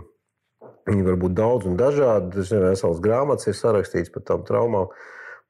Viņi 0.86 1.04
var 1.08 1.18
būt 1.20 1.34
daudz 1.36 1.68
un 1.68 1.76
dažādi. 1.80 2.32
Tas 2.38 2.52
ir 2.54 2.64
vesels 2.64 3.02
grāmatas, 3.04 3.50
ir 3.50 3.58
sarakstīts 3.58 4.14
par 4.14 4.24
tām 4.28 4.46
traumām. 4.48 4.94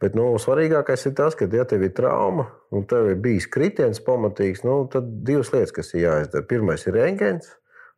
Bet 0.01 0.15
nu, 0.17 0.27
svarīgākais 0.41 1.05
ir 1.07 1.13
tas, 1.15 1.37
ka, 1.37 1.47
ja 1.51 1.63
tev 1.67 1.85
ir 1.85 1.93
trauma 1.95 2.49
un 2.75 2.83
tev 2.89 3.11
ir 3.13 3.19
bijis 3.23 3.47
kritiens 3.51 4.01
pamatīgs, 4.03 4.65
nu, 4.67 4.81
tad 4.91 5.07
divas 5.27 5.53
lietas, 5.53 5.71
kas 5.75 5.93
ir 5.93 6.05
jāizdara. 6.07 6.47
Pirmais 6.49 6.83
ir 6.87 6.97
rentgens, 6.97 7.47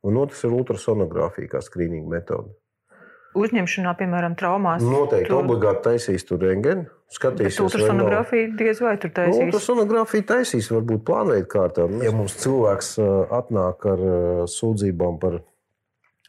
un 0.05 0.19
otrs 0.21 0.43
ir 0.45 0.53
ultrasonogrāfija, 0.53 1.55
kā 1.55 1.63
skrīninga 1.65 2.11
metode. 2.11 2.53
Uzņemšanā, 3.37 3.93
piemēram, 3.99 4.35
traumās. 4.39 4.81
Noteikti 4.83 5.29
tur- 5.29 5.43
obligāti 5.43 5.83
taisīs 5.89 6.25
tur 6.27 6.39
rentgenu. 6.43 6.87
Bet 7.07 7.15
Skatīsies, 7.15 7.59
vai 7.59 7.63
nav- 7.63 7.71
ultrasonogrāfija 7.71 8.57
diez 8.57 8.79
vai 8.83 8.97
tur 8.97 9.09
Nu, 9.09 9.15
taisīs. 9.21 9.45
Ultrasonogrāfija 9.47 10.23
taisīs, 10.33 10.71
varbūt 10.73 11.03
plānveida 11.07 11.47
kārtā. 11.47 11.85
Ja 12.03 12.11
mums 12.11 12.35
cilvēks 12.43 12.89
ā, 12.99 13.09
atnāk 13.39 13.85
ar 13.93 13.97
ā, 13.97 14.47
sūdzībām 14.51 15.19
par 15.21 15.39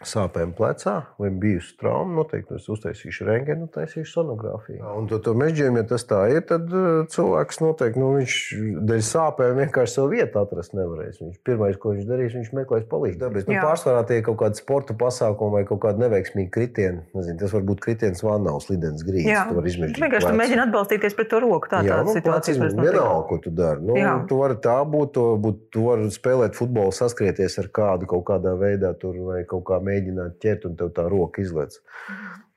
sāpēm 0.07 0.53
plecā 0.55 0.95
vai 1.19 1.31
bijusi 1.35 1.75
trauma, 1.81 2.21
noteikti 2.21 2.57
es 2.59 2.69
uztaisīšu 2.71 3.27
rentgenu, 3.29 3.67
taisīšu 3.75 4.13
sonogrāfiju. 4.13 4.83
Un 4.99 5.09
to, 5.11 5.19
to 5.23 5.35
mežģījumu, 5.39 5.83
ja 5.83 5.89
tas 5.91 6.07
tā 6.09 6.21
ir, 6.33 6.45
tad 6.49 6.69
ā, 6.71 6.85
cilvēks 7.11 7.61
noteikti 7.65 8.03
nu, 8.03 8.13
viņš 8.19 8.37
dēļ 8.89 9.03
sāpēm 9.09 9.59
vienkārši 9.65 9.97
savu 9.99 10.13
vietu 10.15 10.43
atrast 10.43 10.77
nevarēs. 10.79 11.19
Viņš 11.23 11.41
pirmais, 11.47 11.79
ko 11.83 11.95
viņš 11.97 12.09
darīs, 12.09 12.37
viņš 12.39 12.53
meklēs 12.61 12.87
palīdzību. 12.91 13.25
Tāpēc 13.25 13.51
nu, 13.51 13.59
pārsvarā 13.65 14.05
tie 14.09 14.21
ir 14.21 14.27
kaut 14.29 14.39
kādi 14.45 14.63
sporta 14.63 14.97
pasākumi 14.99 15.59
vai 15.59 15.65
kaut 15.69 15.83
kādi 15.83 16.05
neveiksmīgi 16.05 16.53
kritieni. 16.55 17.03
Nezinu, 17.19 17.39
tas 17.43 17.57
var 17.57 17.67
būt 17.69 17.83
kritiens 17.85 18.23
uz 18.23 18.69
lidens 18.71 19.05
grīdas. 19.07 19.33
Jā, 19.33 19.45
tu 19.49 19.59
vari 19.59 19.69
Tu 19.69 19.75
izmežģīt 19.75 20.03
vienkārši 20.05 20.31
tu 20.31 20.39
mēģini 20.39 20.63
atbalstīties 20.65 21.17
pret 21.19 21.31
to 21.33 21.41
roku. 21.43 21.71
Tā 21.71 21.83
Jā, 21.87 22.01
nu, 22.07 22.15
situācija. 22.17 22.57
notiek. 22.79 22.95
vienalga, 22.95 23.27
ko 23.29 23.39
tu 23.43 23.53
dari. 23.55 23.85
Nu, 23.89 23.97
Jā. 23.99 24.15
tu 24.29 24.39
vari 24.41 24.57
tā 24.65 24.77
būt, 24.89 25.13
tu, 25.17 25.25
būt, 25.43 25.61
tu 25.75 25.85
vari 25.89 26.09
spēlēt 26.15 26.59
futbolu, 26.59 26.95
saskrieties 26.95 27.59
ar 27.63 27.71
kādu 27.75 28.09
kaut 28.11 28.25
kādā 28.31 28.55
veidā, 28.59 28.93
tur, 28.99 29.19
vai 29.29 29.43
kaut 29.49 29.67
kā 29.69 29.81
mēģināt 29.89 30.39
ķert, 30.43 30.69
un 30.69 30.77
tev 30.79 30.93
tā 30.97 31.09
roka 31.11 31.43
izlaiž. 31.43 31.81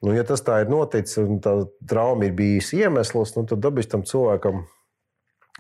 Nu, 0.02 0.14
ja 0.18 0.26
tas 0.28 0.44
tā 0.46 0.62
ir 0.64 0.70
noticis, 0.72 1.18
un 1.22 1.42
tā 1.44 1.56
trauma 1.90 2.28
ir 2.28 2.38
bijis 2.38 2.72
iemesls, 2.78 3.36
nu, 3.38 3.46
tad 3.50 3.62
dabiski 3.64 3.96
tam 3.96 4.06
cilvēkam 4.08 4.64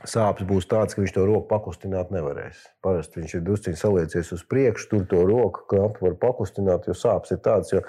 sāpes 0.07 0.47
būs 0.49 0.65
tādas, 0.69 0.95
ka 0.95 1.03
viņš 1.03 1.13
to 1.13 1.25
roku 1.27 1.45
pakustināt 1.51 2.09
nevarēs. 2.13 2.63
Parasti 2.81 3.21
viņš 3.21 3.35
ir 3.37 3.45
druskuļi 3.45 3.77
saliecies 3.77 4.31
uz 4.33 4.43
priekšu, 4.49 4.87
tur 4.89 5.05
to 5.11 5.21
roku 5.29 5.67
knapi 5.69 6.07
var 6.07 6.17
pakustināt, 6.21 6.89
jo 6.89 6.97
sāpes 6.97 7.35
ir 7.35 7.41
tādas. 7.45 7.73
Jo 7.75 7.83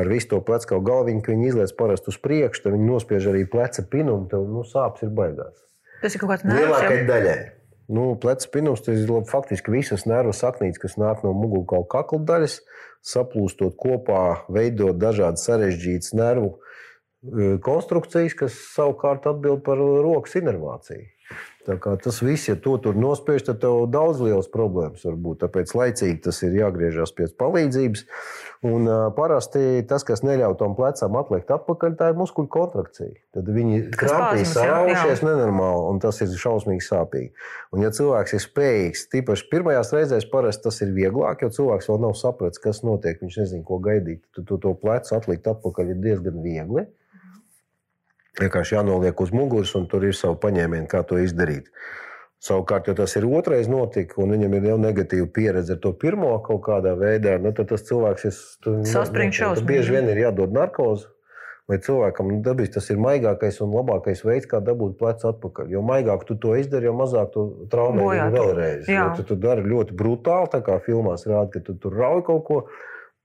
ar 0.00 0.08
visu 0.08 0.30
to 0.32 0.40
plecu 0.44 0.72
kā 0.72 0.80
galviņu, 0.86 1.22
ka 1.24 1.34
viņi 1.34 1.48
izlaiž 1.50 1.76
parasti 1.78 2.12
uz 2.12 2.20
priekšu, 2.22 2.64
tad 2.64 2.76
viņi 2.76 2.88
nospiež 2.88 3.30
arī 3.32 3.44
pleca 3.50 3.84
pinumu, 3.92 4.28
tad 4.30 4.48
nu, 4.48 4.64
sāpes 4.64 5.04
ir 5.04 5.12
baigās. 5.16 5.56
Tas 6.00 6.16
ir 6.16 6.22
kaut 6.22 6.32
kāds 6.32 6.46
nervs. 6.46 6.62
Lielākajai 6.62 7.02
jā. 7.02 7.08
daļai. 7.10 7.40
Nu, 7.90 8.14
pleca 8.22 8.46
pinums 8.54 8.84
tas 8.86 9.00
ir 9.02 9.10
faktiski 9.26 9.72
visas 9.74 10.04
nervu 10.06 10.30
saknītes, 10.36 10.78
kas 10.78 10.94
nāk 11.00 11.24
no 11.26 11.32
mugurkaula 11.34 11.88
kakla 11.90 12.20
daļas, 12.28 12.60
saplūstot 13.02 13.74
kopā, 13.80 14.44
veidot 14.52 14.98
dažādas 15.00 15.46
sarežģītas 15.48 16.14
nervu 16.14 16.52
e, 16.52 17.56
konstrukcijas, 17.66 18.36
kas 18.38 18.58
savukārt 18.76 19.26
atbild 19.32 19.64
par 19.66 19.80
rokas 19.80 20.38
inervāciju. 20.38 21.08
Tas 21.66 22.20
viss, 22.24 22.48
ja 22.48 22.56
to 22.56 22.76
tur 22.80 22.96
nospiež, 22.96 23.42
tad 23.44 23.58
tev 23.60 23.82
daudz 23.92 24.22
lielas 24.24 24.48
problēmas 24.52 25.02
var 25.04 25.16
būt. 25.20 25.42
Tāpēc 25.42 25.74
laicīgi 25.76 26.22
tas 26.24 26.38
ir 26.46 26.54
jāgriežas 26.56 27.12
pēc 27.16 27.34
palīdzības. 27.40 28.04
Un 28.70 28.88
parasti 29.16 29.82
tas, 29.88 30.04
kas 30.04 30.20
neļauj 30.24 30.56
tam 30.60 30.74
plecam 30.76 31.16
atliekt 31.20 31.52
atpakaļ, 31.52 31.94
tā 32.00 32.10
ir 32.12 32.18
muskuļu 32.20 32.48
kontrakcija. 32.52 33.12
Tad 33.36 33.48
viņi 33.56 33.82
krampīs, 33.96 34.52
saraušies 34.56 35.24
nenormāli, 35.24 35.86
un 35.92 36.00
tas 36.04 36.20
ir 36.24 36.32
šausmīgi 36.40 36.84
sāpīgi. 36.84 37.32
Un, 37.72 37.84
ja 37.84 37.92
cilvēks 37.96 38.36
ir 38.36 38.44
spējīgs, 38.44 39.06
tīpaši 39.12 39.48
pirmajās 39.52 39.92
reizēs, 39.96 40.28
parasti 40.32 40.68
tas 40.68 40.80
ir 40.84 40.92
vieglāk, 40.96 41.44
jo 41.44 41.52
cilvēks 41.60 41.88
vēl 41.92 42.00
nav 42.04 42.16
sapratis, 42.20 42.60
kas 42.60 42.84
notiek. 42.84 43.20
Viņš 43.20 43.40
nezina, 43.42 43.64
ko 43.68 43.80
gaidīt. 43.84 44.24
Tad 44.36 44.48
to, 44.48 44.60
to 44.60 44.74
plecu 44.80 45.16
atlikt 45.16 45.48
atpakaļ 45.52 45.94
ir 45.94 46.02
diezgan 46.04 46.40
viegli. 46.44 46.88
Vienkārši 48.38 48.76
jānoliek 48.76 49.20
uz 49.20 49.32
muguras, 49.34 49.72
un 49.74 49.88
tur 49.90 50.06
ir 50.06 50.14
savi 50.14 50.38
paņēmieni, 50.42 50.86
kā 50.90 51.02
to 51.06 51.18
izdarīt. 51.18 51.66
Savukārt, 52.40 52.86
ja 52.88 52.94
tas 52.96 53.12
ir 53.18 53.26
otrais 53.28 53.68
notika, 53.68 54.16
un 54.22 54.30
viņam 54.32 54.54
ir 54.56 54.68
jau 54.70 54.76
negatīva 54.80 55.26
pieredze 55.34 55.74
ar 55.74 55.80
to 55.82 55.90
pirmo 55.92 56.30
kaut 56.46 56.62
kādā 56.64 56.94
veidā, 56.96 57.34
nu, 57.42 57.52
tad 57.56 57.68
tas 57.68 57.84
cilvēks 57.84 58.28
tad 58.64 58.78
šausmīgi. 59.36 59.66
Bieži 59.68 59.96
vien 59.98 60.08
ir 60.08 60.22
jādod 60.22 60.54
narkoze. 60.56 61.10
Lai 61.70 61.76
cilvēkam 61.78 62.32
nu, 62.32 62.38
dabiski 62.42 62.74
tas 62.78 62.88
ir 62.90 62.98
maigākais 62.98 63.60
un 63.62 63.70
labākais 63.76 64.24
veids, 64.26 64.48
kā 64.50 64.58
dabūt 64.64 64.96
plecu 64.98 65.28
atpakaļ. 65.28 65.68
Jo 65.70 65.84
maigāk 65.86 66.24
tu 66.26 66.34
to 66.40 66.56
izdari, 66.58 66.88
jo 66.88 66.94
mazāk 66.98 67.30
tu 67.36 67.44
traumē 67.70 68.08
viņu 68.08 68.32
vēlreiz. 68.34 68.88
Tu, 69.20 69.26
tu 69.28 69.36
dari 69.38 69.62
ļoti 69.70 69.94
brutāli, 70.00 70.50
tā 70.50 70.64
kā 70.66 70.80
filmās 70.82 71.28
rāda, 71.30 71.52
ka 71.52 71.62
tu 71.68 71.76
tur 71.78 71.94
rauj 72.00 72.24
kaut 72.26 72.42
ko, 72.48 72.58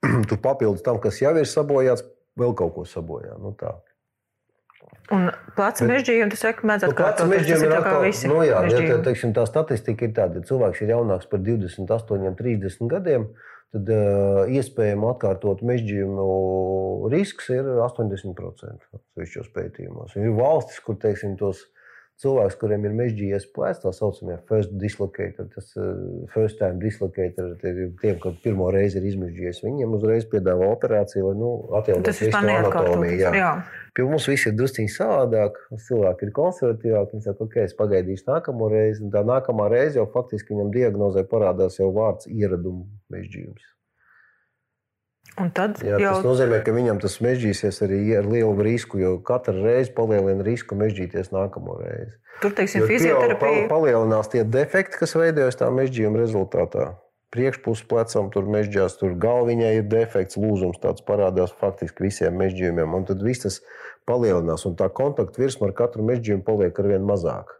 tu 0.29 0.37
papildus 0.43 0.85
tam, 0.85 0.99
kas 1.01 1.23
jau 1.23 1.33
ir 1.39 1.49
sabojāts, 1.49 2.05
vēl 2.37 2.53
kaut 2.59 2.75
ko 2.75 2.85
sabojā. 2.85 3.39
Nu, 3.41 3.55
tā. 3.57 3.73
Un 5.13 5.27
pleca 5.55 5.85
mežģījumi, 5.85 6.31
tas 6.33 6.41
saka, 6.41 6.65
mēdz 6.65 6.87
Nu, 6.87 6.93
pleca 6.93 7.11
atkārtoties. 7.11 7.19
Tas 7.21 7.33
mežģījumi 7.35 7.65
ir 7.67 7.75
atkal- 7.77 8.05
visi 8.05 8.27
nu, 8.31 8.39
jā, 8.41 8.55
ja, 8.55 8.61
mežģījumi. 8.65 8.95
tā, 8.95 9.03
teiksim, 9.09 9.33
tā 9.37 9.43
statistika 9.49 10.05
ir 10.07 10.13
tāda, 10.17 10.39
ja 10.41 10.49
cilvēks 10.49 10.81
ir 10.81 10.93
jaunāks 10.95 11.29
par 11.29 11.39
28, 11.45 12.35
30 12.39 12.89
gadiem, 12.89 13.27
tad 13.75 13.91
uh, 13.93 14.49
iespējams 14.49 15.09
atkārtot 15.11 15.61
mežģījumu 15.61 17.09
risks 17.13 17.49
ir 17.53 17.69
80% 17.85 18.89
atsevišķos 18.97 19.49
pētījumos. 19.55 20.15
Ir 20.17 20.33
valstis, 20.37 20.79
kur 20.85 20.97
teiksim, 21.01 21.37
tos 21.37 21.65
cilvēks, 22.23 22.57
kuriem 22.61 22.85
ir 22.87 22.95
mežģījies 22.95 23.47
plēsts, 23.55 23.83
tā 23.83 23.91
saucamie 23.95 24.37
first 24.49 24.73
dislocator, 24.79 25.49
tas 25.51 25.71
uh, 25.79 26.23
first 26.33 26.59
time 26.61 26.79
dislocator, 26.79 27.55
tiem, 27.61 28.19
kad 28.23 28.37
pirmo 28.43 28.69
reizi 28.73 29.01
ir 29.01 29.09
izmežģījies, 29.11 29.63
viņiem 29.65 29.97
uzreiz 29.97 30.27
piedāvā 30.31 30.69
operāciju, 30.77 31.27
lai 31.29 31.39
nu, 31.41 31.51
atjaunotu 31.81 32.15
visu 32.15 32.39
anatomiju. 32.39 33.19
jā. 33.19 33.33
Jā. 33.35 33.51
Pie 33.95 34.03
mums 34.03 34.25
viss 34.27 34.47
ir 34.49 34.55
druskuļi 34.59 34.91
savādāk. 34.91 35.61
Cilvēki 35.85 36.27
ir 36.27 36.33
konservatīvāki. 36.35 37.15
Viņi 37.15 37.27
saka, 37.29 37.47
ok, 37.47 37.55
es 37.63 37.77
pagaidīšu 37.79 38.27
nākamo 38.27 38.67
reizi. 38.73 39.05
Un 39.05 39.13
tā 39.13 39.21
nākamā 39.23 39.69
reize 39.71 40.01
jau 40.01 40.09
faktiski 40.11 40.51
viņam 40.51 40.73
diagnozē 40.75 41.23
parādās 41.31 41.79
jau 41.79 41.93
vārds 41.95 42.27
ieradumu 42.27 42.89
mežģījums. 43.15 43.74
Jā, 45.83 45.97
jau 45.99 46.13
tas 46.15 46.23
nozīmē, 46.25 46.61
ka 46.63 46.71
viņam 46.71 46.99
tas 47.03 47.17
mežģīsies 47.19 47.81
arī 47.83 47.99
ar 48.17 48.27
lielu 48.31 48.55
risku, 48.63 48.99
jo 49.01 49.17
katra 49.19 49.53
reize 49.53 49.91
palielina 49.95 50.43
risku 50.47 50.75
mežģīties 50.79 51.31
nākamo 51.35 51.75
reizi. 51.81 52.13
tur, 52.41 52.51
teiksim, 52.55 52.85
fizioterapija. 52.87 53.67
pa- 53.67 53.75
Palielinās 53.75 54.29
tie 54.31 54.43
defekti, 54.43 54.97
kas 54.99 55.13
veidojas 55.15 55.55
tā 55.59 55.67
mežģījuma 55.71 56.19
rezultātā. 56.23 56.95
Priekšpusē 57.35 57.83
plecam 57.89 58.29
tur 58.31 58.43
mežģījās, 58.47 58.95
tur 58.99 59.11
galviņā 59.19 59.73
ir 59.75 59.83
defekts, 59.91 60.37
lūzums 60.39 60.79
tāds 60.79 61.01
parādās 61.03 61.51
faktiski 61.59 62.05
visiem 62.07 62.31
mežģījumiem. 62.39 62.93
Un 62.95 63.03
tad 63.05 63.19
viss 63.23 63.43
tas 63.43 63.61
palielinās, 64.07 64.63
un 64.65 64.75
tā 64.79 64.87
kontakta 64.89 65.41
virsma 65.41 65.67
ar 65.67 65.73
katru 65.73 66.03
mežģījumu 66.07 66.45
paliek 66.47 66.79
ar 66.79 66.87
vien 66.87 67.03
mazāk. 67.03 67.51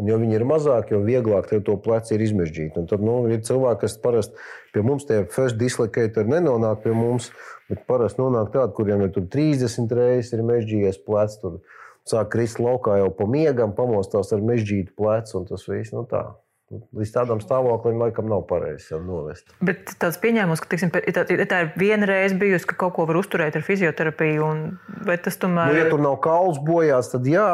Un, 0.00 0.08
jo 0.08 0.16
viņi 0.16 0.38
ir 0.38 0.46
mazāki, 0.48 0.94
jo 0.94 1.02
vieglāk 1.04 1.50
tev 1.50 1.60
to 1.66 1.76
pleci 1.84 2.14
ir 2.16 2.24
izmežģīt. 2.24 2.78
Un 2.80 2.86
tad 2.88 3.02
nu, 3.04 3.18
ir 3.28 3.42
cilvēki, 3.44 3.82
kas 3.82 3.98
parasti 4.00 4.44
pie 4.72 4.84
mums 4.86 5.04
tie 5.08 5.22
first 5.34 5.58
dislocatori 5.60 6.32
nenonāk 6.32 6.80
pie 6.86 6.94
mums, 6.96 7.28
bet 7.68 7.84
parasti 7.90 8.22
nonāk 8.22 8.48
tādi, 8.54 8.72
kuriem 8.78 9.04
ir 9.04 9.12
tur 9.12 9.26
30 9.28 9.92
reizes 9.98 10.32
ir 10.32 10.44
mežģījies 10.48 11.02
plecs. 11.04 11.36
Tur 11.42 11.60
sāk 12.08 12.30
krist 12.32 12.62
laukā 12.62 12.96
jau 13.02 13.10
pa 13.18 13.28
miegam, 13.28 13.76
pamostās 13.76 14.32
ar 14.32 14.40
mežģītu 14.46 14.96
plecu, 14.96 15.36
un 15.42 15.50
tas 15.50 15.68
viss 15.68 15.92
nu, 15.92 16.06
tā. 16.08 16.24
Līdz 16.70 17.10
tādam 17.10 17.40
stāvoklim 17.42 17.98
laikam 17.98 18.28
nav 18.30 18.44
pareizi 18.46 18.92
sev 18.92 19.00
novest. 19.02 19.48
Bet 19.58 19.90
tāds 19.98 20.20
pieņēmums, 20.22 20.60
ka 20.62 20.68
teiksim, 20.70 20.92
ja 21.02 21.14
tā, 21.16 21.24
tā 21.26 21.58
ir 21.64 21.72
viena 21.80 22.06
reize 22.06 22.36
bijusi, 22.38 22.68
ka 22.70 22.76
kaut 22.78 22.94
ko 22.94 23.06
var 23.10 23.18
uzturēt 23.18 23.58
ar 23.58 23.64
fizioterapiju, 23.66 24.44
un, 24.46 24.60
vai 25.08 25.16
tas 25.18 25.34
tomēr 25.42 25.72
Nu, 25.72 25.80
ja 25.80 25.88
tur 25.90 26.04
nav 26.04 26.20
kauls 26.22 26.60
bojāts, 26.62 27.10
tad 27.10 27.26
jā, 27.26 27.48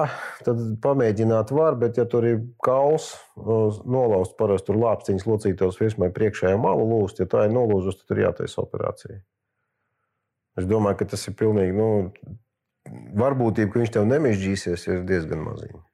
tad 0.45 0.61
pamēģināt 0.85 1.55
var, 1.57 1.79
bet 1.81 1.97
ja 1.97 2.05
tur 2.13 2.29
ir 2.29 2.45
kauls 2.61 3.09
nolauzts, 3.41 4.37
parasti 4.37 4.69
tur 4.69 4.83
lāpstiņas 4.85 5.27
locītos 5.33 5.81
virsmai 5.81 6.13
priekšējā 6.13 6.61
malu 6.61 6.85
lūst, 6.93 7.25
ja 7.25 7.31
tā 7.33 7.49
ir 7.49 7.57
nolūzusi, 7.57 8.03
tad 8.03 8.13
tur 8.13 8.25
jātaisa 8.27 8.61
operācija. 8.67 9.23
Es 10.61 10.69
domāju, 10.69 11.01
ka 11.01 11.13
tas 11.17 11.25
ir 11.29 11.41
pilnīgi, 11.41 11.73
nu, 11.73 11.89
varbūtība, 13.17 13.73
ka 13.73 13.81
viņš 13.81 13.97
tev 13.97 14.09
nemežģīsies, 14.13 14.89
ir 14.93 15.05
diezgan 15.09 15.41
maziņa. 15.49 15.86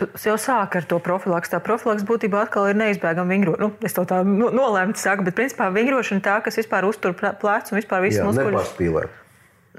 Tu 0.00 0.30
jau 0.30 0.36
sāki 0.40 0.80
ar 0.80 0.86
to 0.88 0.98
profilaksu. 1.04 1.52
Tā 1.52 1.60
profilaks 1.64 2.04
būtībā 2.08 2.46
atkal 2.46 2.70
ir 2.70 2.78
neizbēgama 2.80 3.34
vingrošana. 3.34 3.66
Nu, 3.66 3.72
es 3.84 3.96
to 3.96 4.06
tā 4.08 4.22
nolēmu, 4.24 4.96
saku, 4.96 5.26
bet 5.26 5.36
principā 5.36 5.68
vingrošana 5.74 6.24
tā, 6.24 6.38
kas 6.44 6.56
vispār 6.62 6.88
uztur 6.88 7.12
plecu 7.18 7.74
un 7.74 7.80
vispār 7.82 8.06
visu 8.06 8.24
muskuļus. 8.24 8.56
Nepārspīlēt. 8.56 9.18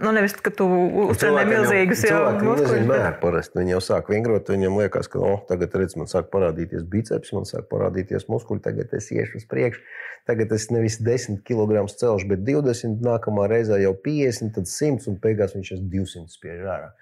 Nu, 0.02 0.14
nevis, 0.16 0.38
ka 0.40 0.54
tu 0.56 0.66
uztrenē 1.10 1.42
milzīgus 1.50 2.06
jau 2.08 2.22
muskuļus. 2.38 2.86
Bet... 2.88 3.18
Parasti 3.20 3.60
viņi 3.60 3.74
jau 3.74 3.82
sāk 3.84 4.08
vingrot, 4.14 4.48
viņiem 4.54 4.78
liekas, 4.80 5.10
ka 5.12 5.20
oh, 5.20 5.42
tagad 5.50 5.76
redz, 5.82 5.98
man 6.00 6.08
sāk 6.08 6.30
parādīties 6.32 6.86
biceps, 6.90 7.34
man 7.36 7.50
sāk 7.50 7.68
parādīties 7.74 8.30
muskuļi, 8.32 8.64
tagad 8.64 8.96
es 8.96 9.12
iešu 9.12 9.42
uz 9.42 9.46
priekšu. 9.52 9.84
Tagad 10.30 10.54
es 10.56 10.70
nevis 10.72 10.96
10 11.04 11.42
kg 11.44 11.84
celšu, 11.92 12.30
bet 12.30 12.46
20, 12.48 13.04
nākamā 13.04 13.50
reizē 13.52 13.82
jau 13.84 13.92
50, 14.06 14.56
tad 14.56 14.72
100 14.72 15.12
un 15.12 15.20
beigās 15.22 15.58
viņš 15.58 15.74
ir 15.76 15.84
200 15.92 16.38
spiež 16.38 16.64
ārā. 16.64 16.94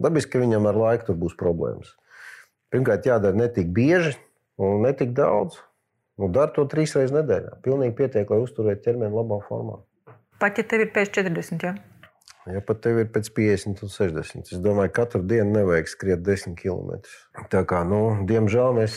Dabiski, 0.00 0.32
ka 0.32 0.40
viņam 0.40 0.70
ar 0.70 0.80
laiku 0.80 1.10
tur 1.10 1.20
būs 1.20 1.36
problēmas. 1.36 1.92
Pirmkārt, 2.70 3.06
jādara 3.08 3.36
ne 3.36 3.48
tik 3.50 3.70
bieži 3.74 4.14
un 4.60 4.84
ne 4.84 4.92
tik 4.96 5.14
daudz. 5.16 5.58
Nu, 6.20 6.28
Dari 6.32 6.52
to 6.56 6.66
trīs 6.68 6.92
reizes 6.96 7.14
nedēļā. 7.16 7.56
Pilnīgi 7.64 7.96
pietiek, 7.96 8.28
lai 8.30 8.42
uzturētu 8.44 8.84
ķermeni 8.84 9.16
labā 9.16 9.40
formā. 9.46 9.78
Pat 10.40 10.60
ja 10.60 10.64
tev 10.68 10.84
ir 10.84 10.92
pēc 10.94 11.14
40, 11.16 11.64
jā? 11.64 11.74
Ja 12.48 12.60
pat 12.64 12.80
tev 12.84 12.98
ir 13.02 13.08
pēc 13.12 13.28
50 13.36 13.82
un 13.84 13.92
60. 13.92 14.52
Es 14.54 14.60
domāju, 14.64 14.92
ka 14.92 15.04
katru 15.04 15.20
dienu 15.28 15.52
nevajag 15.58 15.90
skriet 15.92 16.22
10 16.24 16.56
km. 16.58 17.00
Tā 17.52 17.64
kā, 17.68 17.82
nu, 17.88 18.00
diemžēl 18.28 18.78
mēs 18.78 18.96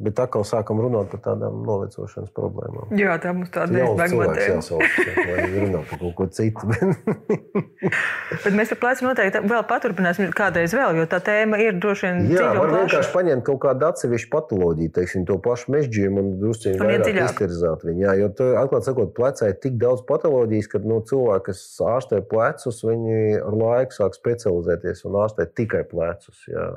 Bet 0.00 0.20
atkal 0.22 0.46
sākam 0.48 0.78
runāt 0.80 1.10
par 1.12 1.20
tādām 1.26 1.58
novecošanas 1.66 2.30
problēmām. 2.36 2.92
Jā, 2.96 3.18
tā 3.20 3.34
mums 3.36 3.50
tāda 3.52 3.74
neizbēgama 3.74 4.28
tēma. 4.32 4.78
Vai 5.28 5.42
runā 5.52 5.82
par 5.90 6.00
kaut 6.00 6.14
ko 6.16 6.26
citu. 6.32 6.68
bet 6.70 8.54
mēs 8.58 8.72
par 8.72 8.80
plecu 8.84 9.04
noteikti 9.04 9.42
vēl 9.50 9.66
paturpināsim 9.68 10.30
kādreiz 10.36 10.72
vēl, 10.76 11.02
jo 11.02 11.04
tā 11.10 11.20
tēma 11.26 11.60
ir 11.60 11.76
droši 11.82 12.06
vien 12.06 12.30
Jā, 12.32 12.46
var 12.56 12.72
vienkārši 12.72 13.12
paņemt 13.12 13.44
kaut 13.50 13.60
kādu 13.66 13.88
atsevišķu 13.90 14.30
patoloģiju, 14.32 14.92
teiksim, 14.96 15.26
to 15.28 15.36
pašu 15.44 15.74
mežģījumu 15.76 16.24
un 16.24 16.30
drusciņu 16.40 16.80
vairāk 16.80 17.20
izterizēt 17.26 17.84
viņu. 17.88 18.04
Jā, 18.06 18.14
jo, 18.22 18.30
atklāt 18.62 18.88
sakot, 18.88 19.12
plecā 19.16 19.50
ir 19.52 19.58
tik 19.60 19.76
daudz 19.82 20.06
patoloģijas, 20.08 20.70
ka 20.72 20.80
nu, 20.86 21.02
cilvēki, 21.10 21.50
kas 21.50 21.66
ārstē 21.92 22.22
plecus, 22.30 22.80
viņi 22.86 23.42
ar 23.44 23.60
laiku 23.64 24.00
sāk 24.00 24.16
specializēties 24.16 25.04
un 25.08 25.20
ārstēt 25.26 25.52
tikai 25.60 25.84
plecus. 25.92 26.46
Jā. 26.48 26.70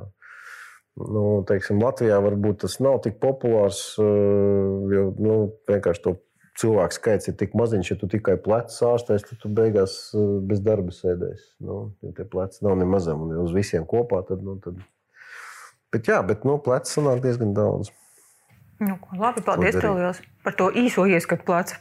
Nu, 0.93 1.41
teiksim, 1.49 1.81
Latvijā 1.81 2.19
varbūt 2.21 2.61
tas 2.67 2.77
nav 2.83 2.99
tik 3.05 3.17
populārs, 3.21 3.95
eh, 3.97 4.03
jo 4.93 5.07
nu, 5.17 5.37
vienkārši 5.69 6.03
to 6.05 6.15
cilvēku 6.61 6.97
skaits 6.99 7.31
ir 7.31 7.37
tik 7.39 7.55
maziņš, 7.57 7.89
ja 7.89 7.97
tu 7.97 8.09
tikai 8.11 8.35
plecus 8.41 8.77
ārstēsi, 8.85 9.31
tad 9.31 9.41
tu 9.41 9.49
beigās 9.49 9.95
eh, 10.13 10.21
bez 10.49 10.61
darba 10.61 10.93
sēdēsi. 10.93 11.49
Nu, 11.65 11.79
ja 12.05 12.13
tie 12.13 12.27
pleci 12.29 12.61
nav 12.67 12.77
ne 12.77 12.85
mazam, 12.85 13.25
un 13.25 13.33
ja 13.33 13.41
uz 13.41 13.55
visiem 13.55 13.89
kopā, 13.89 14.21
tad. 14.27 14.45
Nu, 14.45 14.59
tad... 14.61 14.77
Bet 15.93 16.09
jā, 16.09 16.21
bet 16.25 16.45
nu, 16.45 16.59
plecu 16.61 16.93
sanāk 16.93 17.25
diezgan 17.25 17.57
daudz. 17.57 17.89
Nu, 18.83 18.97
ko, 19.01 19.17
labi, 19.17 19.41
paldies 19.45 19.77
tev 19.77 19.97
par 20.45 20.57
to 20.59 20.69
īso 20.77 21.05
ieskatu 21.09 21.45
pleca, 21.47 21.77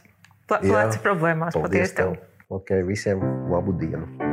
pleca 0.49 1.01
problēmās. 1.05 1.57
Paldies, 1.57 1.93
paldies 1.93 1.97
tev. 1.97 2.15
tev. 2.17 2.47
Ok, 2.53 2.77
visiem 2.89 3.25
labu 3.49 3.73
dienu! 3.77 4.32